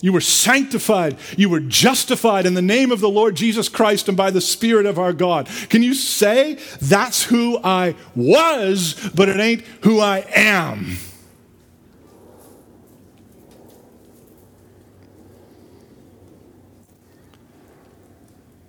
you 0.00 0.12
were 0.12 0.20
sanctified. 0.20 1.16
You 1.36 1.50
were 1.50 1.60
justified 1.60 2.46
in 2.46 2.54
the 2.54 2.62
name 2.62 2.90
of 2.90 3.00
the 3.00 3.08
Lord 3.08 3.34
Jesus 3.34 3.68
Christ 3.68 4.08
and 4.08 4.16
by 4.16 4.30
the 4.30 4.40
Spirit 4.40 4.86
of 4.86 4.98
our 4.98 5.12
God. 5.12 5.46
Can 5.68 5.82
you 5.82 5.92
say, 5.94 6.58
that's 6.80 7.24
who 7.24 7.58
I 7.62 7.94
was, 8.16 9.10
but 9.14 9.28
it 9.28 9.38
ain't 9.38 9.62
who 9.82 10.00
I 10.00 10.24
am? 10.34 10.96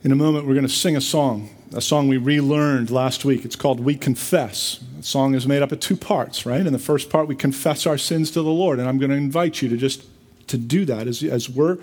In 0.04 0.12
a 0.12 0.16
moment, 0.16 0.48
we're 0.48 0.56
going 0.56 0.68
to 0.68 0.70
sing 0.70 0.98
a 0.98 1.02
song, 1.02 1.50
a 1.74 1.82
song 1.82 2.08
we 2.08 2.18
relearned 2.18 2.90
last 2.90 3.24
week. 3.24 3.46
It's 3.46 3.56
called 3.56 3.80
We 3.80 3.96
Confess. 3.96 4.84
The 4.98 5.04
song 5.04 5.36
is 5.36 5.48
made 5.48 5.62
up 5.62 5.72
of 5.72 5.80
two 5.80 5.96
parts, 5.96 6.46
right? 6.46 6.66
In 6.66 6.74
the 6.74 6.80
first 6.80 7.10
part, 7.10 7.28
we 7.28 7.36
confess 7.36 7.86
our 7.86 8.00
sins 8.00 8.32
to 8.32 8.42
the 8.42 8.50
Lord. 8.50 8.80
And 8.80 8.90
I'm 8.90 8.98
going 8.98 9.12
to 9.12 9.16
invite 9.16 9.62
you 9.62 9.70
to 9.70 9.78
just 9.78 10.04
to 10.52 10.58
do 10.58 10.86
that 10.86 11.08
as, 11.08 11.24
as 11.24 11.50
we're 11.50 11.80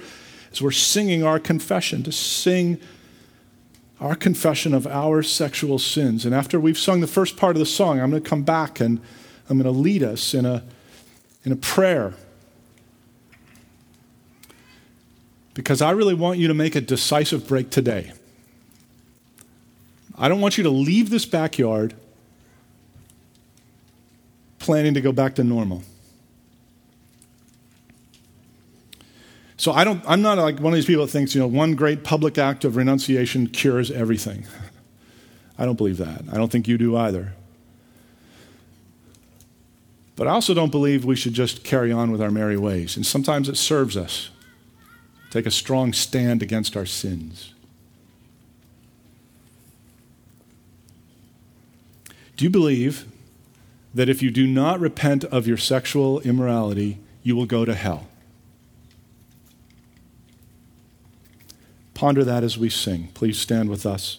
as 0.50 0.62
we're 0.62 0.70
singing 0.70 1.22
our 1.22 1.38
confession, 1.38 2.02
to 2.02 2.12
sing 2.12 2.80
our 4.00 4.14
confession 4.14 4.74
of 4.74 4.86
our 4.86 5.22
sexual 5.22 5.78
sins. 5.78 6.24
And 6.24 6.34
after 6.34 6.60
we've 6.60 6.78
sung 6.78 7.00
the 7.00 7.06
first 7.06 7.36
part 7.36 7.56
of 7.56 7.60
the 7.60 7.66
song, 7.66 8.00
I'm 8.00 8.10
going 8.10 8.22
to 8.22 8.28
come 8.28 8.44
back 8.44 8.80
and 8.80 9.00
I'm 9.50 9.58
going 9.60 9.72
to 9.72 9.78
lead 9.78 10.02
us 10.02 10.34
in 10.34 10.46
a, 10.46 10.62
in 11.44 11.52
a 11.52 11.56
prayer. 11.56 12.14
Because 15.54 15.82
I 15.82 15.90
really 15.90 16.14
want 16.14 16.38
you 16.38 16.48
to 16.48 16.54
make 16.54 16.76
a 16.76 16.80
decisive 16.80 17.48
break 17.48 17.70
today. 17.70 18.12
I 20.16 20.28
don't 20.28 20.40
want 20.40 20.56
you 20.56 20.64
to 20.64 20.70
leave 20.70 21.10
this 21.10 21.26
backyard 21.26 21.94
planning 24.58 24.94
to 24.94 25.00
go 25.00 25.12
back 25.12 25.34
to 25.36 25.44
normal. 25.44 25.82
So 29.58 29.72
I 29.72 29.82
don't, 29.82 30.02
I'm 30.06 30.22
not 30.22 30.38
like 30.38 30.60
one 30.60 30.72
of 30.72 30.76
these 30.76 30.86
people 30.86 31.04
that 31.04 31.10
thinks, 31.10 31.34
you 31.34 31.40
know, 31.40 31.48
one 31.48 31.74
great 31.74 32.04
public 32.04 32.38
act 32.38 32.64
of 32.64 32.76
renunciation 32.76 33.48
cures 33.48 33.90
everything. 33.90 34.46
I 35.58 35.66
don't 35.66 35.76
believe 35.76 35.98
that. 35.98 36.22
I 36.32 36.36
don't 36.36 36.50
think 36.50 36.68
you 36.68 36.78
do 36.78 36.96
either. 36.96 37.34
But 40.14 40.28
I 40.28 40.30
also 40.30 40.54
don't 40.54 40.70
believe 40.70 41.04
we 41.04 41.16
should 41.16 41.34
just 41.34 41.64
carry 41.64 41.90
on 41.90 42.12
with 42.12 42.22
our 42.22 42.30
merry 42.30 42.56
ways. 42.56 42.96
And 42.96 43.04
sometimes 43.04 43.48
it 43.48 43.56
serves 43.56 43.96
us. 43.96 44.30
Take 45.30 45.44
a 45.44 45.50
strong 45.50 45.92
stand 45.92 46.40
against 46.40 46.76
our 46.76 46.86
sins. 46.86 47.52
Do 52.36 52.44
you 52.44 52.50
believe 52.50 53.06
that 53.92 54.08
if 54.08 54.22
you 54.22 54.30
do 54.30 54.46
not 54.46 54.78
repent 54.78 55.24
of 55.24 55.48
your 55.48 55.56
sexual 55.56 56.20
immorality, 56.20 56.98
you 57.24 57.34
will 57.34 57.46
go 57.46 57.64
to 57.64 57.74
hell? 57.74 58.06
Ponder 61.98 62.22
that 62.22 62.44
as 62.44 62.56
we 62.56 62.70
sing. 62.70 63.08
Please 63.12 63.40
stand 63.40 63.68
with 63.68 63.84
us. 63.84 64.18